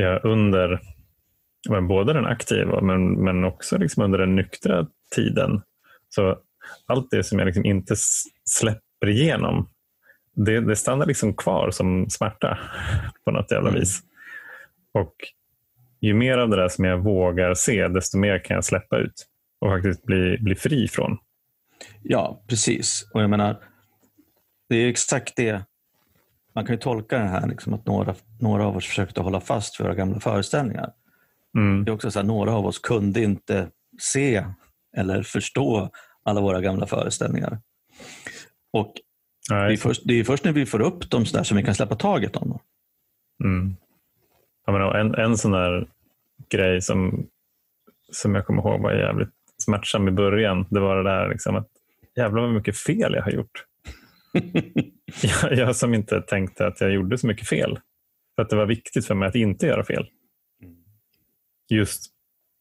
[0.00, 0.80] jag under
[1.88, 5.62] både den aktiva men, men också liksom under den nyktra tiden.
[6.08, 6.38] Så
[6.86, 7.94] allt det som jag liksom inte
[8.44, 9.68] släpper igenom,
[10.34, 12.58] det, det stannar liksom kvar som smärta
[13.24, 13.80] på något jävla mm.
[13.80, 14.00] vis.
[14.92, 15.14] Och
[16.00, 19.26] ju mer av det där som jag vågar se, desto mer kan jag släppa ut
[19.60, 21.18] och faktiskt bli, bli fri från.
[22.02, 23.10] Ja, precis.
[23.14, 23.56] Och jag menar,
[24.68, 25.62] det är exakt det
[26.54, 29.80] man kan ju tolka det här liksom att några, några av oss försökte hålla fast
[29.80, 30.92] vid våra gamla föreställningar.
[31.56, 31.84] Mm.
[31.84, 33.68] Det är också så att några av oss kunde inte
[34.00, 34.44] se
[34.96, 35.90] eller förstå
[36.22, 37.58] alla våra gamla föreställningar.
[38.72, 38.94] Och
[39.48, 41.62] det är, först, det är först när vi får upp dem så där som vi
[41.62, 42.60] kan släppa taget om dem.
[43.44, 43.76] Mm.
[44.66, 45.88] Jag menar, en, en sån där
[46.48, 47.26] grej som,
[48.12, 51.68] som jag kommer ihåg var jävligt smärtsam i början, det var det där liksom att
[52.16, 53.64] jävlar vad mycket fel jag har gjort.
[55.22, 57.78] jag, jag som inte tänkte att jag gjorde så mycket fel.
[58.40, 60.06] För att det var viktigt för mig att inte göra fel.
[61.68, 62.10] Just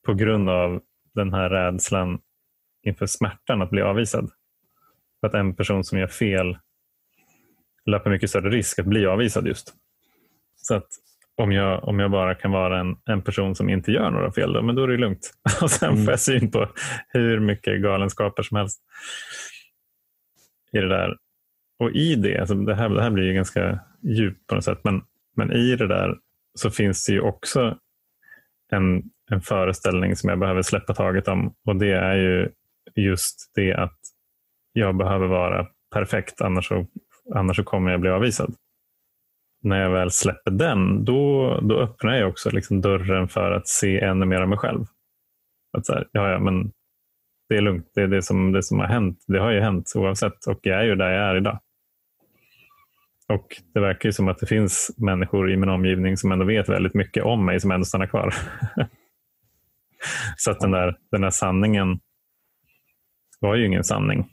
[0.05, 0.81] på grund av
[1.15, 2.19] den här rädslan
[2.83, 4.31] inför smärtan att bli avvisad.
[5.19, 6.57] För att en person som gör fel
[7.85, 9.73] löper mycket större risk att bli avvisad just.
[10.55, 10.87] Så att
[11.35, 14.53] om jag, om jag bara kan vara en, en person som inte gör några fel,
[14.53, 15.31] då, men då är det lugnt.
[15.61, 16.69] Och sen får jag syn på
[17.07, 18.81] hur mycket galenskaper som helst
[20.71, 21.17] i det där.
[21.79, 24.79] Och i det, alltså det, här, det här blir ju ganska djupt på något sätt,
[24.83, 25.01] men,
[25.39, 26.17] men i det där
[26.59, 27.77] så finns det ju också
[28.71, 32.49] en, en föreställning som jag behöver släppa taget om och det är ju
[32.95, 33.97] just det att
[34.73, 36.87] jag behöver vara perfekt annars så,
[37.35, 38.55] annars så kommer jag bli avvisad.
[39.63, 43.99] När jag väl släpper den, då, då öppnar jag också liksom dörren för att se
[43.99, 44.85] ännu mer av mig själv.
[45.77, 46.71] Att så här, ja, ja, men
[47.49, 47.91] det är lugnt.
[47.95, 49.23] Det är det som, det som har hänt.
[49.27, 51.59] Det har ju hänt oavsett och jag är ju där jag är idag.
[53.33, 56.69] Och Det verkar ju som att det finns människor i min omgivning som ändå vet
[56.69, 58.35] väldigt mycket om mig som ändå stannar kvar.
[60.37, 61.99] så att den där, den där sanningen
[63.39, 64.29] var ju ingen sanning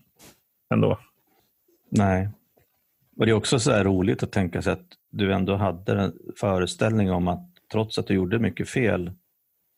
[0.75, 0.99] ändå.
[1.91, 2.29] Nej.
[3.17, 6.13] Och Det är också så här roligt att tänka sig att du ändå hade en
[6.41, 9.13] föreställning om att trots att du gjorde mycket fel,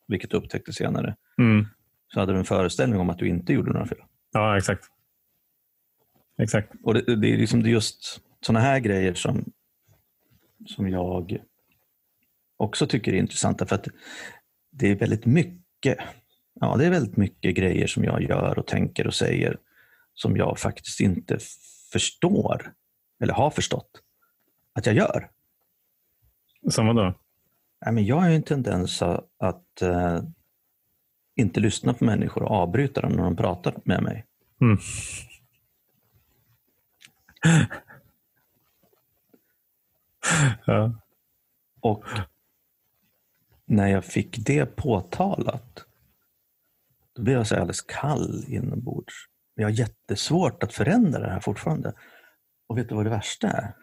[0.07, 1.65] vilket du upptäckte senare, Mm.
[2.07, 3.97] så hade du en föreställning om att du inte gjorde några fel.
[4.31, 4.85] Ja, exakt.
[6.41, 6.71] Exakt.
[6.83, 9.51] Och det, det är liksom just sådana här grejer som,
[10.65, 11.37] som jag
[12.57, 13.87] också tycker är intressanta för att
[14.71, 15.97] det är väldigt mycket
[16.59, 19.57] ja, det är väldigt mycket grejer som jag gör och tänker och säger
[20.13, 21.37] som jag faktiskt inte
[21.91, 22.73] förstår
[23.23, 24.01] eller har förstått
[24.73, 25.29] att jag gör.
[26.69, 27.13] Som vadå?
[27.85, 30.21] Nej, men jag har ju en tendens att, att eh,
[31.35, 34.25] inte lyssna på människor och avbryta dem när de pratar med mig.
[34.61, 34.77] Mm.
[40.65, 41.01] Ja.
[41.81, 42.03] Och
[43.65, 45.85] när jag fick det påtalat,
[47.15, 49.13] då blev jag så alldeles kall inombords.
[49.55, 51.93] Jag har jättesvårt att förändra det här fortfarande.
[52.67, 53.75] Och vet du vad det värsta är?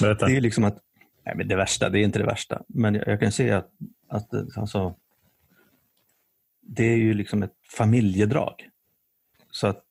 [0.00, 0.26] Berätta.
[0.28, 0.78] Det är liksom att,
[1.26, 3.70] nej men det värsta, det är inte det värsta, men jag, jag kan se att,
[4.08, 4.96] att alltså,
[6.62, 8.68] det är ju liksom ett familjedrag.
[9.50, 9.84] Så att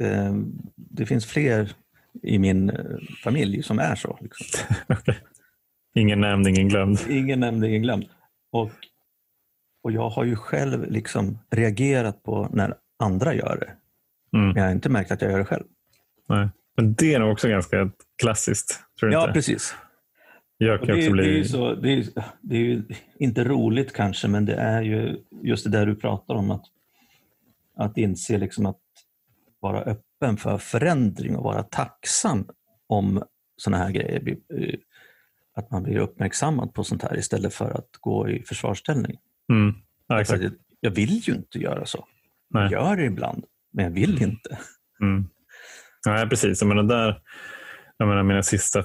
[0.00, 0.34] eh,
[0.76, 1.76] det finns fler
[2.22, 2.76] i min eh,
[3.24, 4.18] familj som är så.
[4.20, 4.74] Liksom.
[4.88, 5.14] okay.
[5.94, 6.98] Ingen nämnd, ingen glömd.
[7.10, 8.04] Ingen nämnd, ingen glömd.
[8.52, 8.70] Och,
[9.82, 13.72] och jag har ju själv liksom reagerat på när andra gör det.
[14.38, 14.46] Mm.
[14.46, 15.64] Men jag har inte märkt att jag gör det själv.
[16.28, 16.48] Nej.
[16.76, 17.90] Men det är nog också ganska
[18.22, 18.80] klassiskt.
[19.00, 19.32] Tror Ja, inte?
[19.32, 19.74] precis.
[20.58, 21.44] Jag Och kan det, också det, är ju bli...
[21.44, 22.04] så, det, är,
[22.40, 22.84] det är ju
[23.18, 26.50] inte roligt kanske, men det är ju just det där du pratar om.
[26.50, 26.64] Att,
[27.76, 28.80] att inse liksom att
[29.60, 30.02] vara öppen
[30.36, 32.48] för förändring och vara tacksam
[32.88, 33.22] om
[33.56, 34.28] sådana här grejer.
[34.58, 34.74] eh,
[35.56, 39.16] Att man blir uppmärksammad på sånt här istället för att gå i försvarsställning.
[39.52, 39.74] Mm.
[40.06, 40.42] Ja, exakt.
[40.80, 42.04] Jag vill ju inte göra så.
[42.50, 42.62] Nej.
[42.62, 44.58] Jag gör det ibland, men jag vill inte.
[45.02, 45.24] Mm.
[46.06, 46.60] Nej, precis.
[46.62, 47.20] Jag menar, där,
[47.96, 48.82] jag menar, mina sista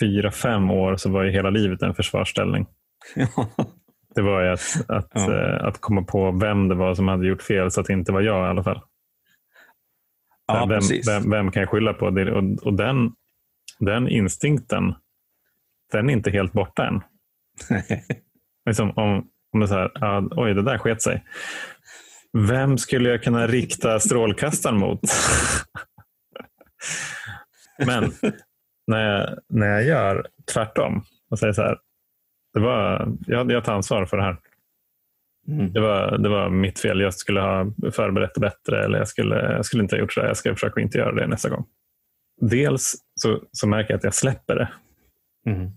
[0.00, 2.66] fyra, fem år så var ju hela livet en försvarsställning.
[3.14, 3.28] Ja.
[4.14, 5.32] Det var ju att, att, Ja.
[5.34, 8.12] eh, att komma på vem det var som hade gjort fel så att det inte
[8.12, 8.80] var jag i alla fall.
[10.46, 12.10] Ja, vem, vem, vem kan jag skylla på?
[12.10, 13.12] Det, och och den,
[13.78, 14.94] den instinkten,
[15.92, 17.00] den är inte helt borta än.
[18.66, 21.24] Liksom om, om det är så här, ja, oj det där sket sig.
[22.32, 25.00] Vem skulle jag kunna rikta strålkastaren mot?
[27.86, 28.12] Men
[28.86, 31.78] när jag, när jag gör tvärtom och säger så här,
[32.54, 34.36] det var, jag, jag tar ansvar för det här.
[35.48, 35.72] Mm.
[35.72, 37.00] Det var, det var mitt fel.
[37.00, 40.20] Jag skulle ha förberett det bättre eller jag skulle, jag skulle inte ha gjort så
[40.20, 40.28] här.
[40.28, 41.64] Jag ska försöka inte göra det nästa gång.
[42.40, 44.68] Dels så, så märker jag att jag släpper det
[45.46, 45.70] Mm.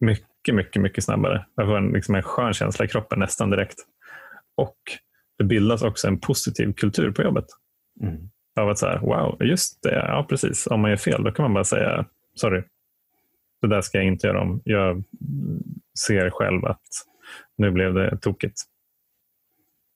[0.00, 1.46] mycket, mycket, mycket snabbare.
[1.54, 3.78] Jag får en, liksom en skön känsla i kroppen nästan direkt.
[4.56, 4.76] Och
[5.38, 7.44] det bildas också en positiv kultur på jobbet.
[8.00, 8.30] Mm.
[8.60, 10.66] Av att så här, wow, just det, ja precis.
[10.66, 12.62] Om man gör fel, då kan man bara säga sorry.
[13.60, 14.60] Det där ska jag inte göra om.
[14.64, 15.04] Jag
[16.06, 16.86] ser själv att
[17.56, 18.62] nu blev det tokigt.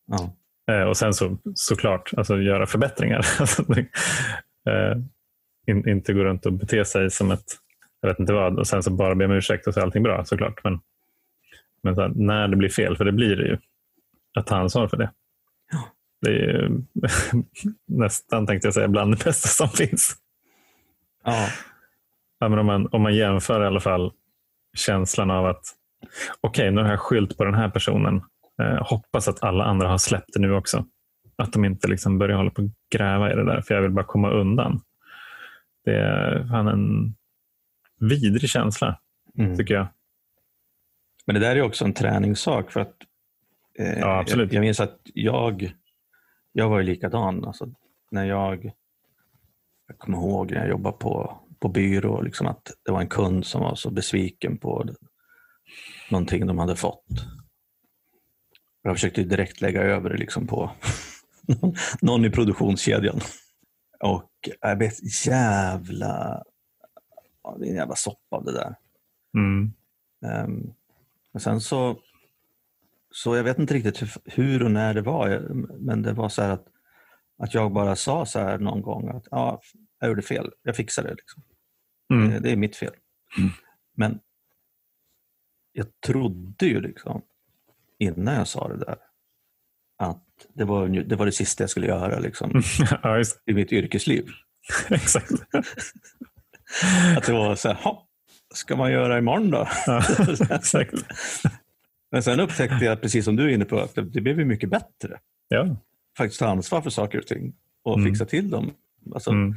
[0.06, 0.36] Ja.
[0.74, 3.26] Eh, och sen så såklart alltså, göra förbättringar.
[3.40, 3.62] Alltså,
[4.68, 4.96] eh,
[5.66, 7.44] in, inte gå runt och bete sig som ett,
[8.00, 10.02] jag vet inte vad, och sen så bara be om ursäkt och så är allting
[10.02, 10.64] bra såklart.
[10.64, 10.80] Men,
[11.82, 13.58] men så här, när det blir fel, för det blir det ju,
[14.38, 15.10] att ta ansvar för det.
[15.72, 15.88] Ja.
[16.20, 16.82] Det är ju
[17.86, 20.16] nästan, tänkte jag säga, bland det bästa som finns.
[21.24, 21.48] Ja.
[22.38, 24.12] Ja, men om, man, om man jämför i alla fall
[24.76, 25.64] känslan av att
[26.40, 28.22] okej, nu har jag skylt på den här personen.
[28.62, 30.84] Eh, hoppas att alla andra har släppt det nu också.
[31.38, 33.90] att de inte liksom börjar hålla på och gräva i det där, för jag vill
[33.90, 34.80] bara komma undan.
[35.84, 37.14] Det är fan en
[38.00, 39.00] vidrig känsla,
[39.38, 39.56] Mm.
[39.56, 39.86] tycker jag.
[41.26, 42.70] Men det där är också en träningssak.
[42.72, 42.94] för att
[43.78, 44.52] eh, Ja, absolut.
[44.52, 45.72] Jag, jag minns att jag,
[46.52, 47.44] jag var ju likadan.
[47.44, 47.68] Alltså,
[48.10, 48.72] när jag,
[49.88, 53.46] jag kommer ihåg när jag jobbade på, på byrå, liksom att det var en kund
[53.46, 54.84] som var så besviken på
[56.10, 57.04] någonting de hade fått.
[58.86, 60.70] Jag försökte direkt lägga över det liksom på
[62.00, 63.20] någon, i produktionskedjan.
[64.00, 66.42] Och jag ett jävla...
[67.42, 68.74] Ja, det är en jävla soppa av det där.
[69.34, 69.72] Mm.
[70.44, 70.74] Um,
[71.32, 71.98] men sen så,
[73.10, 75.38] så jag vet inte riktigt hur, hur och när det var,
[75.78, 76.66] men det var så här att,
[77.38, 79.60] att jag bara sa så här någon gång att ja,
[80.00, 81.14] jag gjorde fel, jag fixar det.
[81.14, 81.42] Liksom.
[82.14, 82.30] Mm.
[82.30, 82.94] Det, det är mitt fel.
[83.96, 84.20] Men
[85.72, 87.22] jag trodde ju liksom
[87.98, 88.96] innan jag sa det där
[89.98, 90.22] att
[90.54, 92.62] det var, det var det sista jag skulle göra liksom,
[93.02, 94.26] ja, i mitt yrkesliv.
[94.90, 95.30] Exakt.
[97.16, 98.06] Att det var så här, "Ha,
[98.54, 99.68] ska man göra imorgon då?
[99.86, 100.02] Ja,
[100.50, 100.94] exakt.
[102.10, 105.18] Men sen upptäckte jag, precis som du är inne på, att det, blev mycket bättre.
[105.48, 105.76] Ja.
[106.18, 107.54] Faktiskt ta ansvar för saker och ting
[107.84, 108.10] och Mm.
[108.12, 108.70] fixa till dem.
[109.14, 109.54] Alltså, Mm.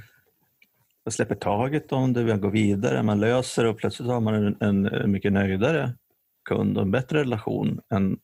[1.06, 4.56] Man släpper taget om det, man går vidare, man löser det och plötsligt har man
[4.60, 5.93] en, en mycket nöjdare
[6.49, 8.17] kund och en bättre relation än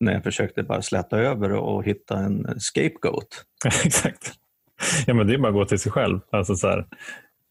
[0.00, 3.44] när jag försökte bara släta över och hitta en scapegoat.
[3.84, 4.32] Exakt.
[5.06, 6.20] Ja, men det är bara att gå till sig själv.
[6.30, 6.86] Alltså så här,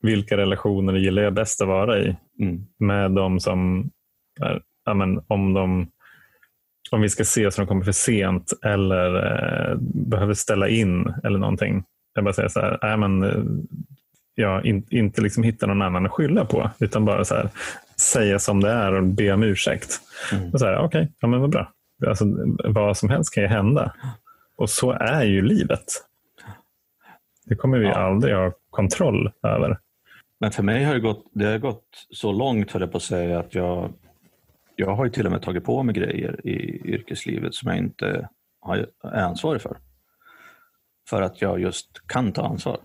[0.02, 2.16] vilka relationer gillar jag bäst att vara i?
[2.40, 2.66] Mm.
[2.80, 3.90] Med de som,
[4.86, 5.92] ja, men, om, de,
[6.92, 11.40] om vi ska se så de kommer för sent eller eh, behöver ställa in eller
[11.40, 11.84] någonting.
[12.14, 13.44] Jag bara säger så här, nej, men, eh,
[14.36, 17.50] ja, in, inte liksom hitta någon annan att skylla på, utan bara så här,
[18.00, 20.00] säga som det är och be om ursäkt.
[20.34, 20.54] Mm.
[20.54, 21.74] Och så här, Okej, ja, men vad bra.
[22.08, 22.26] Alltså,
[22.64, 23.94] vad som helst kan ju hända.
[24.56, 25.86] Och så är ju livet.
[27.46, 27.94] Det kommer vi Ja.
[27.94, 29.80] aldrig ha kontroll över.
[30.40, 33.04] Men för mig har det gått, det har gått så långt, höll jag på att
[33.04, 33.94] säga, att jag,
[34.76, 38.30] jag har ju till och med tagit på mig grejer i yrkeslivet som jag inte
[39.04, 39.78] är ansvarig för.
[41.10, 42.80] För att jag just kan ta ansvar.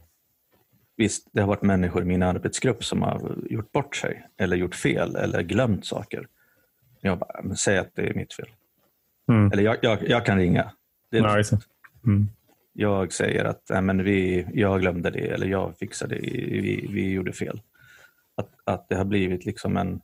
[0.96, 4.74] Visst, det har varit människor i min arbetsgrupp som har gjort bort sig eller gjort
[4.74, 6.29] fel eller glömt saker.
[7.00, 8.46] Jag bara, säg att det är mitt fel.
[9.28, 9.52] Mm.
[9.52, 10.72] Eller jag, jag, jag kan ringa.
[11.10, 11.58] Det är det.
[12.06, 12.28] Mm.
[12.72, 17.10] jag säger att nej, men vi, jag glömde det eller jag fixade det, vi, vi
[17.10, 17.60] gjorde fel.
[18.37, 20.00] Att, att det har blivit liksom en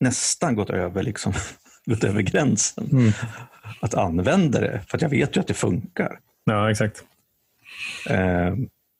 [0.00, 1.32] nästan gått över, liksom,
[1.86, 2.88] gått över gränsen.
[2.92, 3.12] Mm.
[3.80, 6.20] Att använda det, för jag vet ju att det funkar.
[6.44, 7.04] Ja, exakt.
[8.10, 8.54] Eh,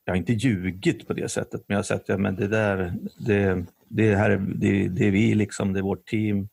[0.04, 2.48] jag har inte ljugit på det sättet, men jag har sett att ja, men det
[2.48, 6.48] där, det, det, här är, det, det är vi, liksom, det är vårt team,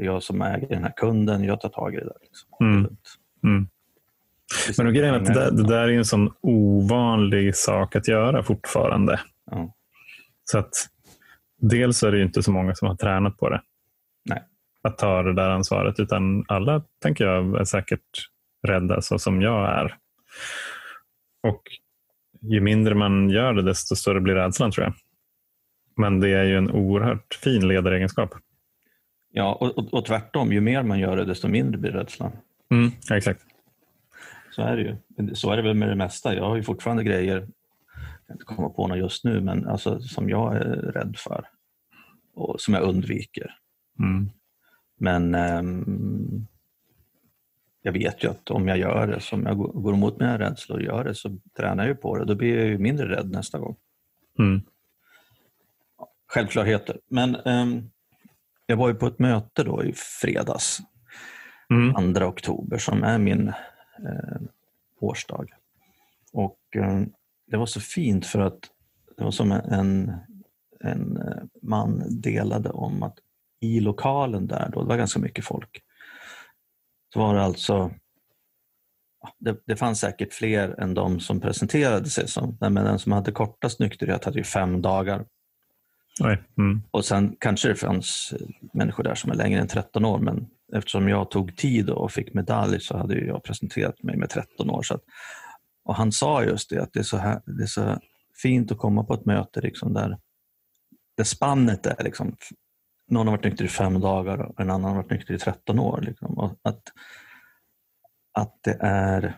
[0.00, 2.16] det är jag som äger den här kunden, jag tar tag i det där.
[2.22, 2.48] Liksom.
[2.60, 2.96] Mm.
[3.44, 3.68] Mm.
[4.78, 8.08] Men och grejen är att det, där, det där är en sån ovanlig sak att
[8.08, 9.20] göra fortfarande.
[9.50, 9.74] Ja.
[10.44, 10.70] Så att
[11.58, 13.62] dels är det inte så många som har tränat på det.
[14.24, 14.42] Nej.
[14.82, 18.28] Att ta det där ansvaret, utan alla tänker jag är säkert
[18.66, 19.96] rädda så som jag är.
[21.42, 21.62] Och
[22.40, 24.94] ju mindre man gör det, desto större blir rädslan tror jag.
[25.96, 28.34] Men det är ju en oerhört fin ledaregenskap.
[29.32, 32.32] Ja, och, och, och tvärtom, ju mer man gör det, desto mindre blir rädslan.
[32.70, 33.40] Mm, ja, exakt.
[34.50, 35.34] Så är det ju.
[35.34, 36.34] Så är det väl med det mesta.
[36.34, 40.00] Jag har ju fortfarande grejer, jag kan inte komma på något just nu, men alltså,
[40.00, 41.44] som jag är rädd för
[42.34, 43.56] och som jag undviker.
[43.98, 44.30] Mm.
[44.98, 46.46] Men ehm,
[47.82, 50.84] jag vet ju att om jag gör det, som jag går emot mina rädslor och
[50.84, 52.24] gör det, så tränar jag på det.
[52.24, 53.76] Då blir jag ju mindre rädd nästa gång.
[54.38, 54.62] Mm.
[56.28, 57.00] Självklarheter.
[57.08, 57.90] Men ehm,
[58.70, 60.80] jag var ju på ett möte då i fredags,
[61.70, 62.14] Mm.
[62.14, 63.48] 2 oktober, som är min
[63.98, 64.40] eh,
[65.00, 65.46] årsdag.
[66.32, 67.00] Och eh,
[67.46, 68.60] det var så fint för att
[69.16, 70.12] det var som en,
[70.80, 73.18] en eh, man delade om att
[73.60, 75.82] i lokalen där, då, det var ganska mycket folk,
[77.12, 77.90] så var det alltså
[79.38, 83.32] det, det fanns säkert fler än de som presenterade sig som, men den som hade
[83.32, 85.26] kortast nykterhet hade ju fem dagar.
[86.58, 86.82] Mm.
[86.90, 90.46] Och sen kanske det fanns eh, människor där som är längre än 13 år, men
[90.72, 94.82] eftersom jag tog tid och fick medalj så hade jag presenterat mig med 13 år.
[94.82, 95.02] Så att,
[95.84, 97.98] och han sa just det, att det är, så här, det är så
[98.42, 100.18] fint att komma på ett möte liksom där,
[101.16, 102.36] där spannet är liksom,
[103.10, 105.78] någon har varit nykter i fem dagar och en annan har varit nykter i 13
[105.78, 106.00] år.
[106.00, 106.38] Liksom.
[106.62, 106.82] Att,
[108.32, 109.36] att det är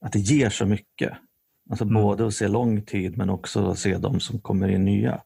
[0.00, 1.12] att det ger så mycket.
[1.70, 2.02] Alltså Mm.
[2.02, 5.22] både att se lång tid men också att se de som kommer in nya.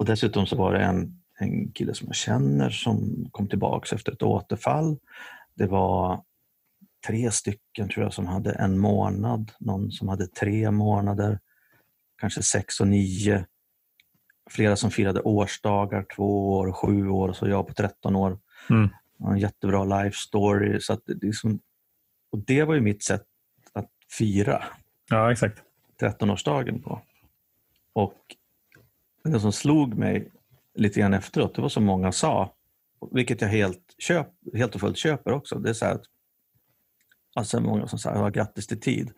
[0.00, 4.12] Och dessutom så var det en, en kille som jag känner som kom tillbaka efter
[4.12, 4.98] ett återfall.
[5.54, 6.24] Det var
[7.06, 11.40] tre stycken tror jag som hade en månad, någon som hade tre månader,
[12.20, 13.46] kanske sex och nio.
[14.50, 18.38] Flera som firade årsdagar, två år, sju år och så jag på 13 år.
[18.70, 18.88] Mm.
[19.18, 20.80] En jättebra life story.
[20.80, 21.60] Så att det, liksom,
[22.32, 23.24] och det var ju mitt sätt
[23.72, 24.64] att fira
[25.08, 25.62] Ja, exakt.
[26.00, 27.02] 13-årsdagen på.
[27.92, 28.36] Och
[29.24, 30.30] det som slog mig
[30.74, 32.54] lite grann efteråt, det var som många sa,
[33.12, 35.58] vilket jag helt, köp, helt och fullt köper också.
[35.58, 36.02] Det är så att,
[37.34, 39.10] alltså många som säger ja, grattis till tid.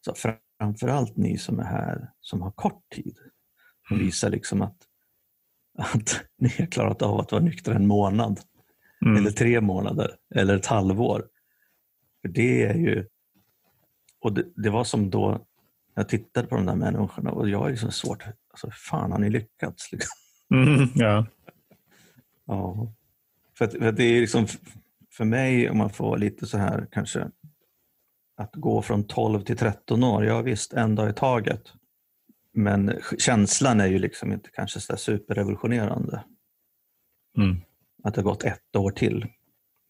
[0.00, 3.18] Så framförallt ni som är här som har kort tid.
[3.88, 4.76] Som visar liksom att,
[5.78, 8.40] att ni har klarat av att vara nyktra en månad.
[9.04, 9.16] Mm.
[9.16, 10.16] Eller tre månader.
[10.34, 11.28] Eller ett halvår.
[12.22, 13.06] För det är ju...
[14.20, 15.46] Och det, det var som då
[15.94, 18.24] jag tittade på de där människorna och jag är liksom svårt...
[18.50, 19.92] Alltså, fan har ni lyckats?
[19.92, 20.12] Liksom.
[20.54, 21.26] Mm, ja.
[22.46, 22.92] Ja.
[23.58, 24.46] För, att, för att det är liksom
[25.10, 27.30] för mig, om man får lite så här kanske,
[28.36, 31.72] att gå från 12 till 13 år, ja visst, en dag i taget.
[32.52, 36.24] Men känslan är ju liksom inte kanske så superrevolutionerande.
[37.36, 37.56] Mm.
[38.02, 39.26] Att det har gått ett år till.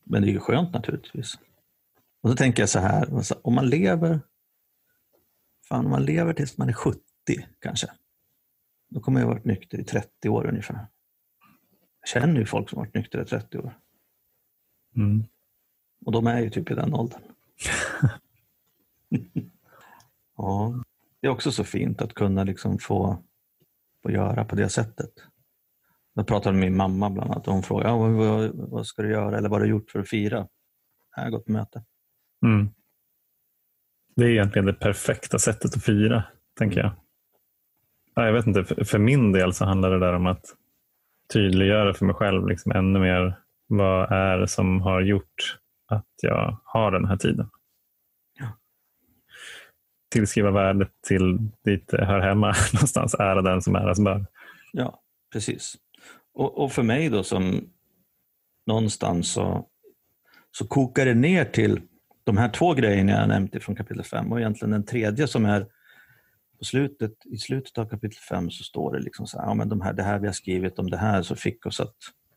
[0.04, 1.38] Men det är ju skönt naturligtvis.
[2.22, 4.20] Och så tänker jag så här, alltså, om man lever
[5.72, 7.00] fan, om man lever tills man är 70
[7.58, 7.86] kanske.
[8.88, 10.86] Då kommer jag ha varit nykter i 30 år ungefär.
[12.00, 13.78] Jag känner ju folk som har varit nyktra i 30 år.
[14.96, 15.24] Mm.
[16.06, 17.22] Och de är ju typ i den åldern.
[20.36, 20.82] ja,
[21.20, 23.22] det är också så fint att kunna liksom få,
[24.02, 25.12] få göra på det sättet.
[26.14, 29.10] Jag pratade med min mamma bland annat och hon frågade ja, vad, vad ska du
[29.10, 30.48] göra eller vad har du gjort för att fira?
[31.16, 31.84] Jag har gått på möte.
[32.44, 32.68] Mm.
[34.16, 36.24] Det är egentligen det perfekta sättet att fira,
[36.58, 36.90] tänker jag.
[38.14, 40.44] Ja, jag vet inte, för, för min del så handlar det där om att
[41.32, 45.58] tydliggöra för mig själv liksom ännu mer vad är det som har gjort
[45.88, 47.50] att jag har den här tiden.
[48.38, 48.58] Ja.
[50.10, 53.14] Tillskriva värdet till dit det hör hemma någonstans.
[53.14, 54.26] Ära den som äras bör.
[54.72, 55.02] Ja,
[55.32, 55.76] precis.
[56.34, 57.70] Och, och, för mig då som
[58.66, 59.68] någonstans så,
[60.50, 61.80] så kokar det ner till
[62.24, 65.66] de här två grejerna jag nämnt från kapitel 5 och egentligen den tredje som är
[66.58, 69.68] på slutet, i slutet av kapitel 5 så står det liksom så här, ja, men
[69.68, 71.96] de här, det här vi har skrivit om det här så fick oss att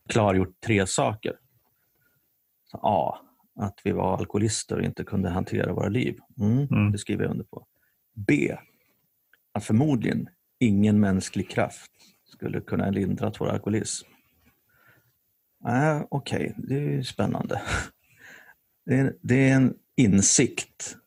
[0.09, 1.33] klargjort tre saker.
[2.71, 3.17] Så, A.
[3.59, 6.19] Att vi var alkoholister och inte kunde hantera våra liv.
[6.39, 6.91] Mm, Mm.
[6.91, 7.67] Det skriver jag under på.
[8.13, 8.57] B.
[9.51, 10.29] Att förmodligen
[10.59, 11.91] ingen mänsklig kraft
[12.25, 14.07] skulle kunna lindra vår alkoholism.
[15.67, 16.53] Äh, Okej, okay.
[16.67, 17.61] det är spännande.
[18.85, 20.97] Det är, det är en insikt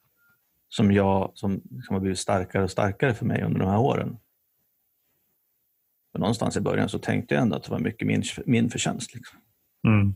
[0.68, 4.18] som, jag, som, som har blivit starkare och starkare för mig under de här åren.
[6.12, 9.14] För någonstans i början så tänkte jag ändå att det var mycket min, min förtjänst.
[9.14, 9.38] Liksom.
[9.86, 10.14] Mm.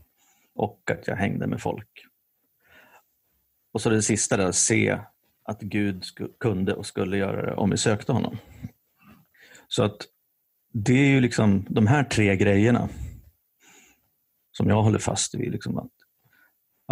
[0.54, 2.06] Och att jag hängde med folk.
[3.72, 4.98] Och så det sista där, se
[5.44, 6.04] att Gud
[6.40, 8.38] kunde och skulle göra det om vi sökte honom.
[9.68, 9.96] Så att
[10.72, 12.88] det är ju liksom de här tre grejerna
[14.52, 15.52] som jag håller fast vid.
[15.52, 15.92] Liksom att,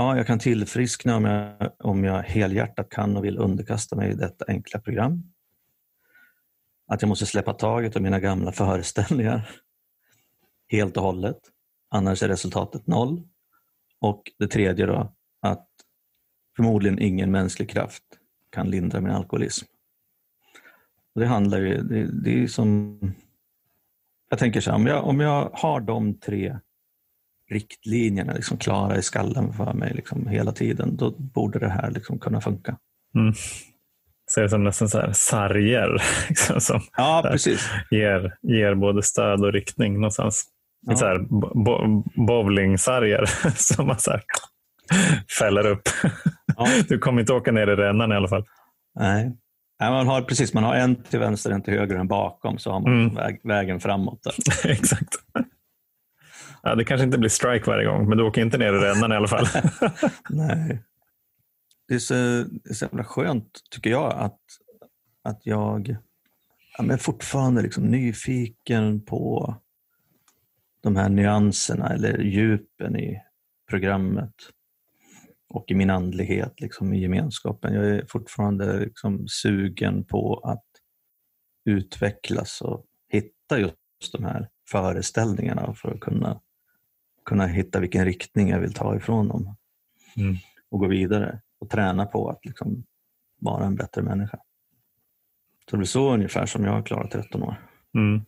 [0.01, 4.45] ja, jag kan tillfriskna om jag, om jag helhjärtat kan och vill underkasta mig detta
[4.49, 5.23] enkla program.
[6.87, 9.51] Att jag måste släppa taget om mina gamla föreställningar
[10.69, 11.39] helt och hållet.
[11.91, 13.23] Annars är resultatet noll.
[14.01, 15.69] Och det tredje då, att
[16.57, 18.05] förmodligen ingen mänsklig kraft
[18.51, 19.67] kan lindra min alkoholism.
[21.15, 22.99] Och det handlar ju, det, det är som,
[24.29, 26.59] jag tänker så här, om jag, om jag har de tre
[27.51, 32.19] riktlinjerna liksom klara i skallen för mig liksom hela tiden, då borde det här liksom
[32.19, 32.77] kunna funka.
[33.15, 33.35] Mm.
[34.35, 37.69] Ser det som nästan så här sarger liksom, som Ja, precis.
[37.91, 40.45] ger, ger både stöd och riktning någonstans.
[40.87, 40.97] Ja.
[40.97, 41.19] Så här,
[41.65, 43.25] bo, bowlingsarger
[43.57, 44.23] som man så här,
[45.39, 45.83] fäller upp.
[46.57, 46.67] Ja.
[46.89, 48.45] Du kommer inte åka ner i rännan i alla fall.
[48.99, 49.37] Nej.
[49.81, 52.59] Nej, man har precis, man har en till vänster, en till höger och en bakom,
[52.59, 53.15] så har man Mm.
[53.15, 54.21] väg, vägen framåt.
[54.65, 55.09] Exakt.
[56.63, 59.13] Ja, det kanske inte blir strike varje gång, men du åker inte ner i rännan
[59.13, 59.47] i alla fall.
[60.31, 60.83] Nej.
[61.89, 62.15] Det är, så,
[62.65, 64.41] det är så jävla skönt, tycker jag, att,
[65.25, 65.97] att jag
[66.79, 69.55] ja, men fortfarande liksom nyfiken på
[70.83, 73.23] de här nyanserna eller djupen i
[73.71, 74.35] programmet
[75.49, 77.75] och i min andlighet, liksom, i gemenskapen.
[77.75, 80.65] Jag är fortfarande liksom sugen på att
[81.65, 86.41] utvecklas och hitta just de här föreställningarna för att kunna,
[87.31, 89.57] kunna hitta vilken riktning jag vill ta ifrån dem
[90.17, 90.37] Mm.
[90.71, 92.85] och gå vidare och träna på att liksom
[93.41, 94.37] vara en bättre människa.
[95.65, 97.69] Så det blir så ungefär som jag har klarat 13 år.
[97.95, 98.21] Mm.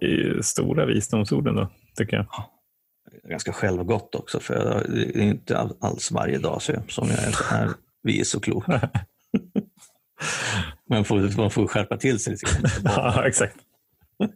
[0.00, 2.26] Det är ju stora visdomsorden då, tycker jag.
[3.30, 7.70] ganska självgott också för det är inte alls varje dag så, som jag är, är
[8.02, 8.64] vis och klok.
[10.88, 12.70] man, får, man får skärpa till sig lite grann.
[12.84, 13.56] ja, exakt.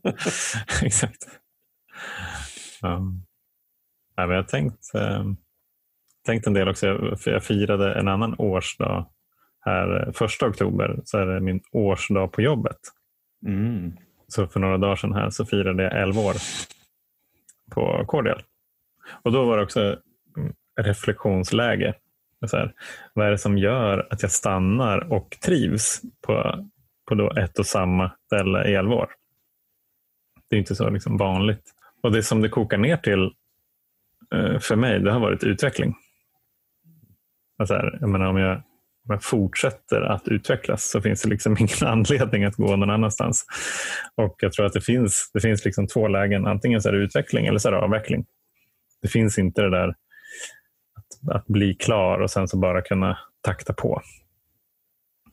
[0.82, 1.26] exakt.
[2.82, 3.22] Um,
[4.16, 5.36] ja, men jag har tänkt, um,
[6.26, 9.06] tänkt en del också, för jag firade en annan årsdag
[9.60, 12.78] här första oktober, så är det min årsdag på jobbet.
[13.46, 13.96] Mm.
[14.28, 16.34] Så för några dagar sedan här så firade jag 11 år
[17.70, 18.42] på Cordial.
[19.22, 19.96] Och då var det också
[20.80, 21.94] reflektionsläge.
[22.46, 22.72] Så här,
[23.14, 26.66] vad är det som gör att jag stannar och trivs på,
[27.08, 29.08] på då ett och samma ställe i 11 år?
[30.50, 31.72] Det är inte så liksom vanligt.
[32.02, 33.30] Och det som det kokar ner till eh,
[34.34, 35.94] Eh, för mig, det har varit utveckling.
[37.58, 41.56] Alltså här, jag menar, om, jag, om jag fortsätter att utvecklas så finns det liksom
[41.60, 43.46] ingen anledning att gå någon annanstans.
[44.14, 46.46] Och jag tror att det finns, det finns liksom två lägen.
[46.46, 48.24] Antingen så är det utveckling eller så är det avveckling.
[49.02, 53.72] Det finns inte det där att, att bli klar och sen så bara kunna takta
[53.72, 54.02] på.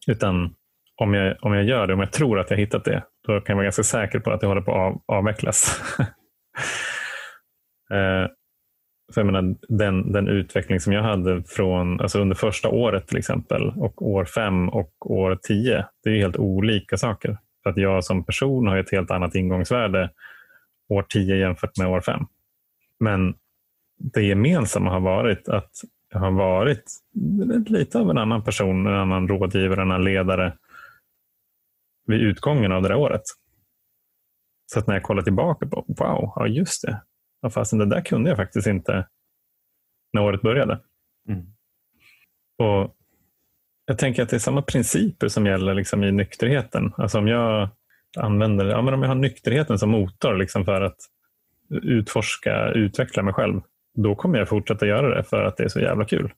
[0.07, 0.55] Utan
[0.95, 3.53] om jag, om jag gör det, om jag tror att jag hittat det, då kan
[3.53, 5.81] jag vara ganska säker på att det håller på att av, avvecklas.
[7.91, 8.27] eh,
[9.13, 13.17] för jag menar, den, den utveckling som jag hade från, alltså under första året till
[13.17, 17.37] exempel och år fem och år tio, det är helt olika saker.
[17.63, 20.09] För att jag som person har ett helt annat ingångsvärde
[20.89, 22.25] år tio jämfört med år fem.
[22.99, 23.35] Men
[23.97, 25.71] det gemensamma har varit att
[26.11, 26.83] jag har varit
[27.67, 30.57] lite av en annan person, en annan rådgivare, en annan ledare
[32.07, 33.21] vid utgången av det där året.
[34.65, 37.01] Så att när jag kollar tillbaka på, wow, ja just det.
[37.43, 39.07] Ja, fastän det där kunde jag faktiskt inte
[40.13, 40.79] när året började.
[41.29, 41.45] Mm.
[42.57, 42.95] Och
[43.85, 46.93] Jag tänker att det är samma principer som gäller liksom i nykterheten.
[46.97, 47.69] Alltså om jag
[48.17, 50.97] använder, ja, men om jag har nykterheten som motor liksom för att
[51.69, 53.61] utforska, utveckla mig själv,
[53.95, 56.33] då kommer jag fortsätta göra det för att det är så jävla kul.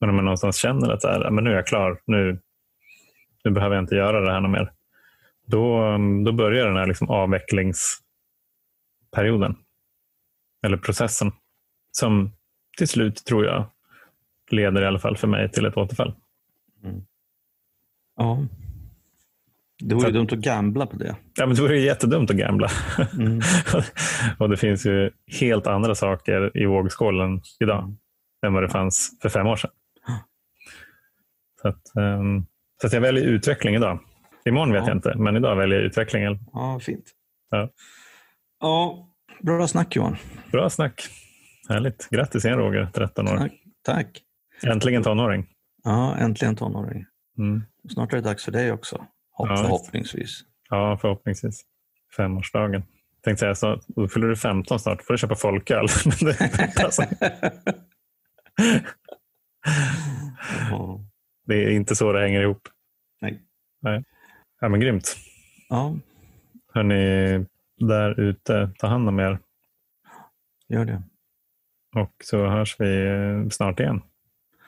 [0.00, 2.40] Men om jag någonstans känner att så här, men nu är jag klar, nu,
[3.44, 4.72] nu behöver jag inte göra det här något mer.
[5.46, 9.56] Då, då börjar den här liksom avvecklingsperioden.
[10.64, 11.32] Eller processen.
[11.90, 12.32] Som
[12.78, 13.66] till slut, tror jag,
[14.50, 16.14] leder i alla fall för mig till ett återfall.
[16.84, 17.02] Mm.
[18.16, 18.46] Ja.
[19.78, 21.16] Det vore ju dumt att gambla på det.
[21.36, 22.70] Ja, men det vore jättedumt att gambla.
[23.12, 23.40] Mm.
[24.38, 25.10] och det finns ju
[25.40, 27.96] helt andra saker i vågskålen idag mm.
[28.46, 29.70] än vad det fanns för fem år sedan.
[31.62, 32.46] Så, att, um,
[32.80, 34.00] så att jag väljer utveckling idag.
[34.44, 34.88] Imorgon vet ja.
[34.88, 36.38] jag inte, men idag väljer jag utveckling.
[36.52, 37.04] Ja, fint.
[37.50, 37.70] Ja.
[38.60, 39.08] ja,
[39.46, 40.16] bra snack Johan.
[40.52, 41.02] Bra snack.
[41.68, 42.08] Härligt.
[42.10, 43.36] Grattis igen Roger, 13 år.
[43.36, 43.52] Tack.
[43.84, 44.22] Tack.
[44.66, 45.46] Äntligen tonåring.
[45.84, 47.04] Ja, äntligen tonåring.
[47.38, 47.62] Mm.
[47.92, 48.96] Snart är det dags för dig också.
[49.30, 50.40] Hopp, Ja, förhoppningsvis.
[50.70, 51.60] Ja, förhoppningsvis.
[52.16, 52.82] Femårsdagen.
[53.24, 55.02] Tänkte säga, så, då fyller du 15 snart.
[55.02, 55.86] får du köpa folköl.
[61.46, 62.68] Det, är inte så det hänger ihop.
[63.20, 63.42] Nej.
[63.82, 64.04] Nej.
[64.60, 65.16] Ja, men grymt.
[65.68, 65.96] Ja,
[66.74, 69.38] Hörni, där ute, ta hand om er.
[70.68, 71.02] gör det.
[71.96, 74.02] Och så hörs vi snart igen.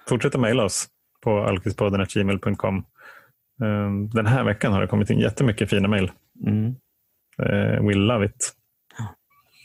[0.08, 0.88] Fortsätt att mejla oss
[1.20, 2.76] på alkispodden.gmail.com.
[3.62, 6.10] Eh, Den här veckan har det kommit in jättemycket fina mejl.
[6.46, 6.74] Mm.
[7.42, 8.52] Eh, We love it.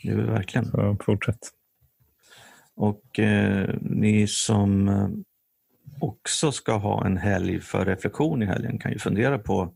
[0.03, 0.65] Det är det verkligen.
[0.65, 1.39] Så fortsätt.
[2.75, 5.09] Och eh, ni som eh,
[5.99, 9.73] också ska ha en helg för reflektion i helgen kan ju fundera på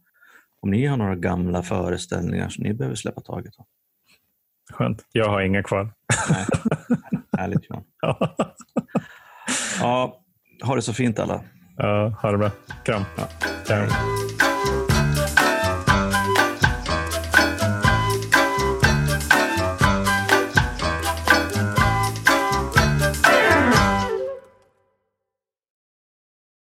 [0.65, 3.65] om ni har några gamla föreställningar som ni behöver släppa taget om.
[4.73, 5.05] Skönt.
[5.11, 5.93] Jag har inga kvar.
[6.29, 6.45] Nej.
[7.37, 7.83] Härligt Johan.
[9.81, 10.21] Ja,
[10.63, 11.41] ha det så fint alla.
[11.77, 12.51] ja, ha det bra.
[12.85, 13.01] Kram.
[13.17, 13.27] Ja.
[13.67, 13.89] Kram.